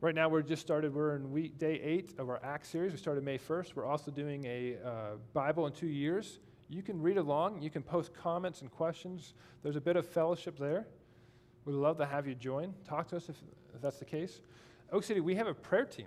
Right 0.00 0.14
now, 0.14 0.28
we're 0.28 0.42
just 0.42 0.62
started, 0.62 0.94
we're 0.94 1.16
in 1.16 1.32
week 1.32 1.58
day 1.58 1.80
eight 1.82 2.14
of 2.18 2.28
our 2.28 2.40
Acts 2.44 2.68
series. 2.68 2.92
We 2.92 2.98
started 2.98 3.24
May 3.24 3.36
1st. 3.36 3.74
We're 3.74 3.84
also 3.84 4.12
doing 4.12 4.44
a 4.44 4.76
uh, 4.84 4.90
Bible 5.32 5.66
in 5.66 5.72
two 5.72 5.88
years. 5.88 6.38
You 6.68 6.82
can 6.82 7.02
read 7.02 7.16
along, 7.16 7.62
you 7.62 7.70
can 7.70 7.82
post 7.82 8.14
comments 8.14 8.60
and 8.60 8.70
questions. 8.70 9.34
There's 9.62 9.76
a 9.76 9.80
bit 9.80 9.96
of 9.96 10.06
fellowship 10.06 10.58
there. 10.58 10.86
We'd 11.64 11.74
love 11.74 11.98
to 11.98 12.06
have 12.06 12.28
you 12.28 12.34
join. 12.34 12.74
Talk 12.86 13.08
to 13.08 13.16
us 13.16 13.28
if, 13.28 13.36
if 13.74 13.80
that's 13.80 13.98
the 13.98 14.04
case. 14.04 14.40
Oak 14.92 15.02
City, 15.02 15.20
we 15.20 15.34
have 15.34 15.46
a 15.46 15.54
prayer 15.54 15.84
team. 15.84 16.06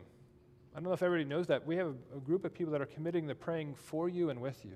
I 0.74 0.80
don't 0.80 0.86
know 0.86 0.93
if 0.93 1.04
everybody 1.04 1.28
knows 1.28 1.47
that. 1.47 1.67
We 1.67 1.76
have 1.76 1.88
a, 1.88 2.17
a 2.17 2.19
group 2.19 2.45
of 2.45 2.54
people 2.54 2.71
that 2.71 2.82
are 2.82 2.86
committing 2.86 3.28
to 3.28 3.36
praying 3.36 3.76
for 3.76 4.08
you 4.08 4.30
and 4.30 4.39
with 4.39 4.63
you. 4.63 4.76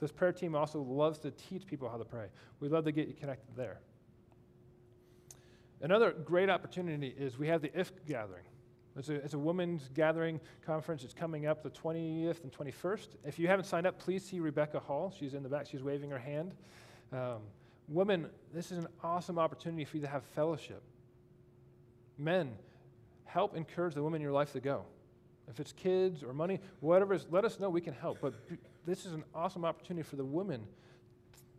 This 0.00 0.12
prayer 0.12 0.32
team 0.32 0.54
also 0.54 0.80
loves 0.80 1.18
to 1.20 1.30
teach 1.30 1.66
people 1.66 1.88
how 1.88 1.96
to 1.96 2.04
pray. 2.04 2.26
We'd 2.60 2.72
love 2.72 2.84
to 2.84 2.92
get 2.92 3.08
you 3.08 3.14
connected 3.14 3.54
there. 3.56 3.80
Another 5.80 6.12
great 6.12 6.50
opportunity 6.50 7.14
is 7.18 7.38
we 7.38 7.48
have 7.48 7.62
the 7.62 7.78
IF 7.78 7.92
gathering. 8.06 8.44
It's 8.96 9.08
a, 9.08 9.14
it's 9.14 9.34
a 9.34 9.38
women's 9.38 9.88
gathering 9.92 10.40
conference. 10.64 11.02
It's 11.04 11.14
coming 11.14 11.46
up 11.46 11.62
the 11.62 11.70
20th 11.70 12.42
and 12.42 12.52
21st. 12.52 13.08
If 13.24 13.38
you 13.38 13.48
haven't 13.48 13.64
signed 13.64 13.86
up, 13.86 13.98
please 13.98 14.24
see 14.24 14.40
Rebecca 14.40 14.78
Hall. 14.78 15.12
She's 15.18 15.34
in 15.34 15.42
the 15.42 15.48
back, 15.48 15.66
she's 15.66 15.82
waving 15.82 16.10
her 16.10 16.18
hand. 16.18 16.54
Um, 17.12 17.42
women, 17.88 18.28
this 18.52 18.70
is 18.70 18.78
an 18.78 18.86
awesome 19.02 19.38
opportunity 19.38 19.84
for 19.84 19.96
you 19.96 20.02
to 20.02 20.08
have 20.08 20.22
fellowship. 20.34 20.82
Men, 22.18 22.52
help 23.24 23.56
encourage 23.56 23.94
the 23.94 24.02
women 24.02 24.20
in 24.20 24.22
your 24.22 24.32
life 24.32 24.52
to 24.52 24.60
go. 24.60 24.84
If 25.48 25.60
it's 25.60 25.72
kids 25.72 26.22
or 26.22 26.32
money, 26.32 26.60
whatever, 26.80 27.14
is, 27.14 27.26
let 27.30 27.44
us 27.44 27.60
know. 27.60 27.68
We 27.68 27.80
can 27.80 27.94
help. 27.94 28.18
But 28.20 28.34
this 28.86 29.06
is 29.06 29.12
an 29.12 29.24
awesome 29.34 29.64
opportunity 29.64 30.02
for 30.02 30.16
the 30.16 30.24
women 30.24 30.66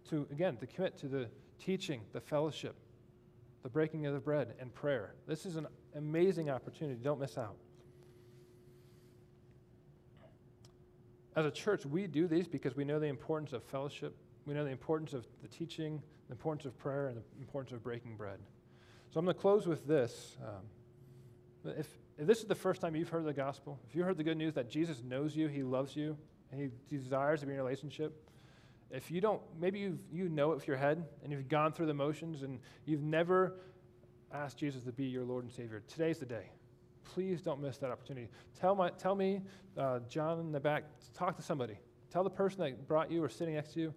to, 0.10 0.28
again, 0.32 0.58
to 0.58 0.68
commit 0.68 0.98
to 1.00 1.08
the 1.08 1.28
teaching, 1.60 2.02
the 2.14 2.20
fellowship, 2.20 2.76
the 3.64 3.70
breaking 3.70 4.06
of 4.06 4.14
the 4.14 4.20
bread, 4.20 4.54
and 4.60 4.74
prayer. 4.74 5.16
This 5.28 5.46
is 5.46 5.56
an 5.56 5.68
amazing 5.96 6.50
opportunity. 6.50 7.00
Don't 7.02 7.20
miss 7.20 7.38
out. 7.38 7.56
As 11.36 11.46
a 11.46 11.52
church, 11.52 11.86
we 11.86 12.08
do 12.08 12.28
these 12.28 12.48
because 12.48 12.76
we 12.76 12.86
know 12.86 13.00
the 13.00 13.08
importance 13.08 13.54
of 13.54 13.64
fellowship. 13.64 14.16
We 14.46 14.54
know 14.54 14.64
the 14.64 14.70
importance 14.70 15.14
of 15.14 15.26
the 15.42 15.48
teaching, 15.48 16.02
the 16.28 16.34
importance 16.34 16.66
of 16.66 16.78
prayer, 16.78 17.08
and 17.08 17.18
the 17.18 17.24
importance 17.40 17.74
of 17.74 17.84
breaking 17.84 18.16
bread. 18.16 18.40
So 19.12 19.20
I'm 19.20 19.26
going 19.26 19.36
to 19.36 19.42
close 19.42 19.68
with 19.68 19.88
this. 19.88 20.38
Um, 20.46 21.74
if, 21.78 21.88
if 22.18 22.28
this 22.28 22.40
is 22.40 22.46
the 22.46 22.56
first 22.56 22.80
time 22.80 22.96
you've 22.96 23.10
heard 23.10 23.26
the 23.26 23.34
gospel, 23.34 23.80
if 23.90 23.96
you 23.96 24.04
heard 24.04 24.18
the 24.18 24.24
good 24.24 24.38
news 24.38 24.54
that 24.54 24.70
Jesus 24.70 25.02
knows 25.04 25.36
you, 25.36 25.48
he 25.48 25.64
loves 25.64 25.96
you, 25.96 26.18
and 26.52 26.62
he 26.62 26.96
desires 26.96 27.42
to 27.42 27.46
be 27.46 27.54
in 27.54 27.60
a 27.60 27.64
relationship, 27.64 28.30
if 28.92 29.12
you 29.12 29.20
don't, 29.20 29.42
maybe 29.60 29.80
you 29.80 30.00
you 30.12 30.30
know 30.30 30.52
it 30.52 30.56
with 30.56 30.68
your 30.68 30.78
head 30.78 31.04
and 31.24 31.32
you've 31.32 31.50
gone 31.50 31.74
through 31.74 31.88
the 31.88 31.94
motions 31.94 32.44
and 32.44 32.60
you've 32.86 33.02
never 33.02 33.58
asked 34.32 34.58
Jesus 34.58 34.84
to 34.84 34.92
be 34.92 35.06
your 35.06 35.24
Lord 35.24 35.44
and 35.44 35.52
Savior, 35.52 35.82
today's 35.88 36.20
the 36.20 36.26
day. 36.26 36.50
Please 37.04 37.42
don't 37.42 37.62
miss 37.62 37.78
that 37.78 37.92
opportunity. 37.92 38.30
Tell, 38.60 38.76
my, 38.76 38.90
tell 38.92 39.16
me, 39.16 39.42
uh, 39.78 40.00
John 40.10 40.40
in 40.40 40.52
the 40.52 40.60
back, 40.60 40.84
talk 41.14 41.36
to 41.38 41.42
somebody. 41.42 41.78
Tell 42.12 42.24
the 42.24 42.30
person 42.30 42.62
that 42.62 42.88
brought 42.88 43.12
you 43.12 43.24
or 43.24 43.30
sitting 43.30 43.56
next 43.56 43.74
to 43.74 43.80
you. 43.80 43.94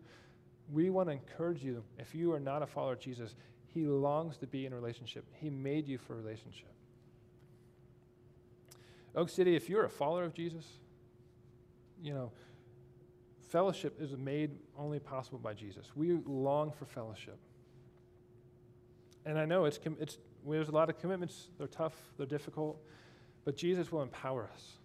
We 0.70 0.90
want 0.90 1.08
to 1.08 1.12
encourage 1.12 1.64
you, 1.64 1.82
if 1.98 2.14
you 2.14 2.32
are 2.32 2.40
not 2.40 2.62
a 2.62 2.66
follower 2.66 2.92
of 2.92 3.00
Jesus, 3.00 3.34
he 3.66 3.86
longs 3.86 4.36
to 4.38 4.46
be 4.46 4.66
in 4.66 4.72
a 4.72 4.76
relationship. 4.76 5.24
He 5.32 5.48
made 5.48 5.88
you 5.88 5.98
for 5.98 6.14
a 6.14 6.16
relationship. 6.16 6.68
Oak 9.14 9.30
City, 9.30 9.56
if 9.56 9.68
you're 9.68 9.84
a 9.84 9.90
follower 9.90 10.24
of 10.24 10.34
Jesus, 10.34 10.66
you 12.02 12.14
know, 12.14 12.32
fellowship 13.48 14.00
is 14.00 14.16
made 14.16 14.50
only 14.76 14.98
possible 14.98 15.38
by 15.38 15.54
Jesus. 15.54 15.86
We 15.94 16.18
long 16.26 16.70
for 16.70 16.84
fellowship. 16.84 17.38
And 19.24 19.38
I 19.38 19.44
know 19.44 19.64
it's, 19.64 19.78
it's, 20.00 20.18
there's 20.46 20.68
a 20.68 20.72
lot 20.72 20.88
of 20.88 20.98
commitments. 20.98 21.48
They're 21.58 21.66
tough, 21.66 21.94
they're 22.16 22.26
difficult, 22.26 22.80
but 23.44 23.56
Jesus 23.56 23.90
will 23.90 24.02
empower 24.02 24.48
us. 24.52 24.78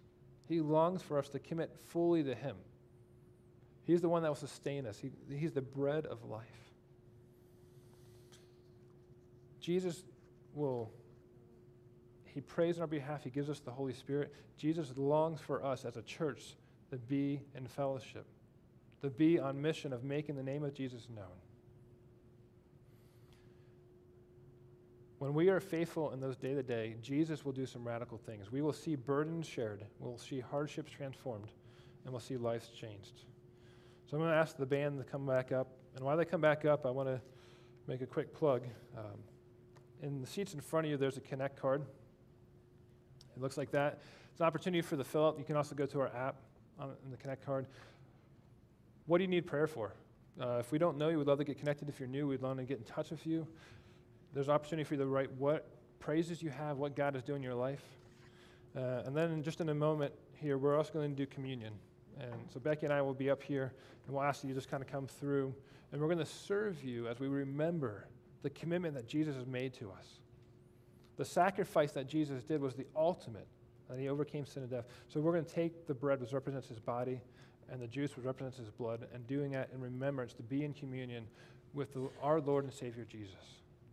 He 0.48 0.60
longs 0.60 1.02
for 1.02 1.18
us 1.18 1.28
to 1.30 1.38
commit 1.38 1.74
fully 1.88 2.22
to 2.22 2.34
Him. 2.34 2.56
He's 3.84 4.00
the 4.00 4.08
one 4.08 4.22
that 4.22 4.28
will 4.28 4.34
sustain 4.36 4.86
us, 4.86 4.98
he, 4.98 5.10
He's 5.34 5.52
the 5.52 5.62
bread 5.62 6.06
of 6.06 6.24
life. 6.24 6.42
Jesus 9.60 10.04
will, 10.54 10.90
He 12.24 12.40
prays 12.40 12.76
on 12.76 12.82
our 12.82 12.86
behalf. 12.86 13.24
He 13.24 13.30
gives 13.30 13.48
us 13.48 13.60
the 13.60 13.70
Holy 13.70 13.94
Spirit. 13.94 14.34
Jesus 14.58 14.92
longs 14.96 15.40
for 15.40 15.64
us 15.64 15.84
as 15.84 15.96
a 15.96 16.02
church 16.02 16.56
to 16.90 16.96
be 16.96 17.40
in 17.56 17.66
fellowship, 17.66 18.26
to 19.02 19.10
be 19.10 19.38
on 19.38 19.60
mission 19.60 19.92
of 19.92 20.04
making 20.04 20.36
the 20.36 20.42
name 20.42 20.64
of 20.64 20.74
Jesus 20.74 21.08
known. 21.14 21.26
When 25.18 25.32
we 25.32 25.48
are 25.48 25.60
faithful 25.60 26.12
in 26.12 26.20
those 26.20 26.36
day 26.36 26.54
to 26.54 26.62
day, 26.62 26.96
Jesus 27.00 27.44
will 27.44 27.52
do 27.52 27.64
some 27.64 27.86
radical 27.86 28.18
things. 28.18 28.52
We 28.52 28.60
will 28.60 28.72
see 28.72 28.94
burdens 28.94 29.46
shared, 29.46 29.84
we'll 29.98 30.18
see 30.18 30.40
hardships 30.40 30.92
transformed, 30.92 31.48
and 32.04 32.12
we'll 32.12 32.20
see 32.20 32.36
lives 32.36 32.68
changed. 32.68 33.22
So 34.06 34.16
I'm 34.16 34.22
going 34.22 34.32
to 34.32 34.36
ask 34.36 34.56
the 34.56 34.66
band 34.66 34.98
to 34.98 35.04
come 35.04 35.26
back 35.26 35.50
up. 35.50 35.68
And 35.96 36.04
while 36.04 36.16
they 36.16 36.24
come 36.24 36.40
back 36.40 36.64
up, 36.64 36.84
I 36.84 36.90
want 36.90 37.08
to 37.08 37.20
make 37.86 38.02
a 38.02 38.06
quick 38.06 38.34
plug. 38.34 38.64
Um, 38.96 39.04
in 40.02 40.20
the 40.20 40.26
seats 40.26 40.52
in 40.52 40.60
front 40.60 40.86
of 40.86 40.90
you, 40.90 40.96
there's 40.98 41.16
a 41.16 41.22
Connect 41.22 41.56
card. 41.58 41.86
It 43.34 43.40
looks 43.40 43.56
like 43.56 43.70
that. 43.70 44.00
It's 44.30 44.40
an 44.40 44.46
opportunity 44.46 44.82
for 44.82 44.96
the 44.96 45.04
fill 45.04 45.26
up. 45.26 45.38
You 45.38 45.44
can 45.44 45.56
also 45.56 45.74
go 45.74 45.86
to 45.86 46.00
our 46.00 46.14
app 46.14 46.36
on 46.78 46.92
the 47.10 47.16
Connect 47.16 47.44
card. 47.44 47.66
What 49.06 49.18
do 49.18 49.24
you 49.24 49.28
need 49.28 49.46
prayer 49.46 49.66
for? 49.66 49.92
Uh, 50.40 50.56
if 50.58 50.72
we 50.72 50.78
don't 50.78 50.98
know 50.98 51.08
you, 51.08 51.18
we'd 51.18 51.26
love 51.26 51.38
to 51.38 51.44
get 51.44 51.58
connected. 51.58 51.88
If 51.88 52.00
you're 52.00 52.08
new, 52.08 52.26
we'd 52.26 52.42
love 52.42 52.56
to 52.56 52.64
get 52.64 52.78
in 52.78 52.84
touch 52.84 53.10
with 53.10 53.26
you. 53.26 53.46
There's 54.32 54.48
an 54.48 54.54
opportunity 54.54 54.84
for 54.84 54.94
you 54.94 55.00
to 55.00 55.06
write 55.06 55.30
what 55.32 55.68
praises 56.00 56.42
you 56.42 56.50
have, 56.50 56.78
what 56.78 56.96
God 56.96 57.14
is 57.14 57.22
doing 57.22 57.38
in 57.38 57.42
your 57.42 57.54
life. 57.54 57.82
Uh, 58.76 59.02
and 59.06 59.16
then, 59.16 59.42
just 59.42 59.60
in 59.60 59.68
a 59.68 59.74
moment 59.74 60.12
here, 60.34 60.58
we're 60.58 60.76
also 60.76 60.92
going 60.92 61.10
to 61.10 61.16
do 61.16 61.26
communion. 61.26 61.72
And 62.20 62.34
so 62.52 62.58
Becky 62.58 62.86
and 62.86 62.92
I 62.92 63.02
will 63.02 63.14
be 63.14 63.30
up 63.30 63.42
here, 63.42 63.72
and 64.06 64.14
we'll 64.14 64.24
ask 64.24 64.42
you 64.42 64.48
to 64.48 64.54
just 64.54 64.68
kind 64.68 64.82
of 64.82 64.90
come 64.90 65.06
through. 65.06 65.54
And 65.92 66.00
we're 66.00 66.08
going 66.08 66.18
to 66.18 66.26
serve 66.26 66.82
you 66.82 67.06
as 67.06 67.20
we 67.20 67.28
remember 67.28 68.08
the 68.42 68.50
commitment 68.50 68.94
that 68.94 69.06
Jesus 69.06 69.36
has 69.36 69.46
made 69.46 69.72
to 69.74 69.90
us. 69.90 70.18
The 71.16 71.24
sacrifice 71.24 71.92
that 71.92 72.08
Jesus 72.08 72.42
did 72.42 72.60
was 72.60 72.74
the 72.74 72.86
ultimate, 72.96 73.46
that 73.88 73.98
he 73.98 74.08
overcame 74.08 74.46
sin 74.46 74.62
and 74.62 74.70
death. 74.70 74.86
So 75.08 75.20
we're 75.20 75.32
going 75.32 75.44
to 75.44 75.54
take 75.54 75.86
the 75.86 75.94
bread, 75.94 76.20
which 76.20 76.32
represents 76.32 76.68
his 76.68 76.78
body, 76.78 77.20
and 77.70 77.80
the 77.80 77.86
juice, 77.86 78.16
which 78.16 78.26
represents 78.26 78.58
his 78.58 78.70
blood, 78.70 79.06
and 79.12 79.26
doing 79.26 79.52
that 79.52 79.70
in 79.74 79.80
remembrance 79.80 80.34
to 80.34 80.42
be 80.42 80.64
in 80.64 80.72
communion 80.72 81.26
with 81.72 81.92
the, 81.94 82.08
our 82.22 82.40
Lord 82.40 82.64
and 82.64 82.72
Savior 82.72 83.04
Jesus. 83.04 83.34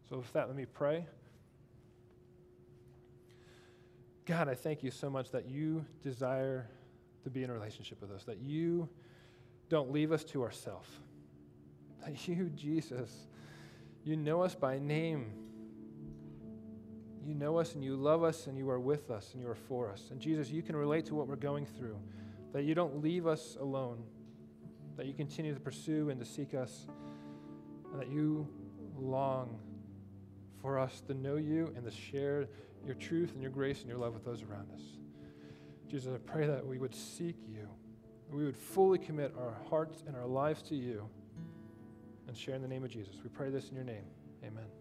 So, 0.10 0.18
with 0.18 0.32
that, 0.34 0.48
let 0.48 0.56
me 0.56 0.66
pray. 0.66 1.06
God, 4.26 4.48
I 4.48 4.56
thank 4.56 4.84
you 4.84 4.92
so 4.92 5.10
much 5.10 5.32
that 5.32 5.50
you 5.50 5.86
desire 6.04 6.70
to 7.24 7.30
be 7.30 7.44
in 7.44 7.50
a 7.50 7.54
relationship 7.54 8.02
with 8.02 8.12
us, 8.12 8.24
that 8.26 8.40
you 8.40 8.88
don't 9.70 9.92
leave 9.92 10.12
us 10.12 10.24
to 10.26 10.44
ourselves, 10.44 10.90
that 12.06 12.28
you, 12.28 12.50
Jesus, 12.56 13.28
you 14.04 14.16
know 14.16 14.42
us 14.42 14.56
by 14.56 14.80
name. 14.80 15.34
You 17.26 17.36
know 17.36 17.58
us 17.58 17.76
and 17.76 17.84
you 17.84 17.96
love 17.96 18.24
us 18.24 18.48
and 18.48 18.58
you 18.58 18.70
are 18.70 18.80
with 18.80 19.12
us 19.12 19.32
and 19.34 19.42
you 19.42 19.50
are 19.50 19.56
for 19.56 19.90
us. 19.92 20.10
And 20.12 20.20
Jesus, 20.20 20.50
you 20.50 20.62
can 20.62 20.76
relate 20.76 21.06
to 21.08 21.16
what 21.16 21.28
we're 21.28 21.36
going 21.36 21.66
through, 21.66 21.98
that 22.54 22.64
you 22.64 22.74
don't 22.74 23.02
leave 23.02 23.28
us 23.28 23.58
alone, 23.60 24.04
that 24.98 25.06
you 25.06 25.14
continue 25.14 25.54
to 25.54 25.60
pursue 25.60 26.10
and 26.10 26.20
to 26.20 26.26
seek 26.26 26.54
us, 26.54 26.88
and 27.92 28.02
that 28.02 28.10
you 28.10 28.48
long 28.98 29.60
for 30.62 30.80
us 30.80 31.02
to 31.02 31.14
know 31.14 31.36
you 31.36 31.74
and 31.76 31.86
to 31.86 31.92
share 31.92 32.48
your 32.86 32.96
truth 32.96 33.34
and 33.34 33.42
your 33.42 33.52
grace 33.52 33.82
and 33.82 33.90
your 33.90 33.98
love 33.98 34.14
with 34.14 34.26
those 34.26 34.44
around 34.44 34.68
us. 34.74 34.82
Jesus, 35.88 36.14
I 36.14 36.18
pray 36.20 36.48
that 36.48 36.66
we 36.66 36.78
would 36.78 36.96
seek 36.96 37.36
you, 37.48 37.68
we 38.32 38.46
would 38.46 38.58
fully 38.58 38.98
commit 38.98 39.34
our 39.38 39.58
hearts 39.70 40.04
and 40.08 40.16
our 40.16 40.26
lives 40.26 40.62
to 40.64 40.76
you 40.76 41.08
and 42.28 42.38
share 42.38 42.56
in 42.56 42.62
the 42.62 42.68
name 42.68 42.84
of 42.84 42.90
Jesus. 42.90 43.16
We 43.24 43.30
pray 43.30 43.50
this 43.50 43.70
in 43.70 43.76
your 43.76 43.84
name. 43.84 44.06
Amen. 44.44 44.81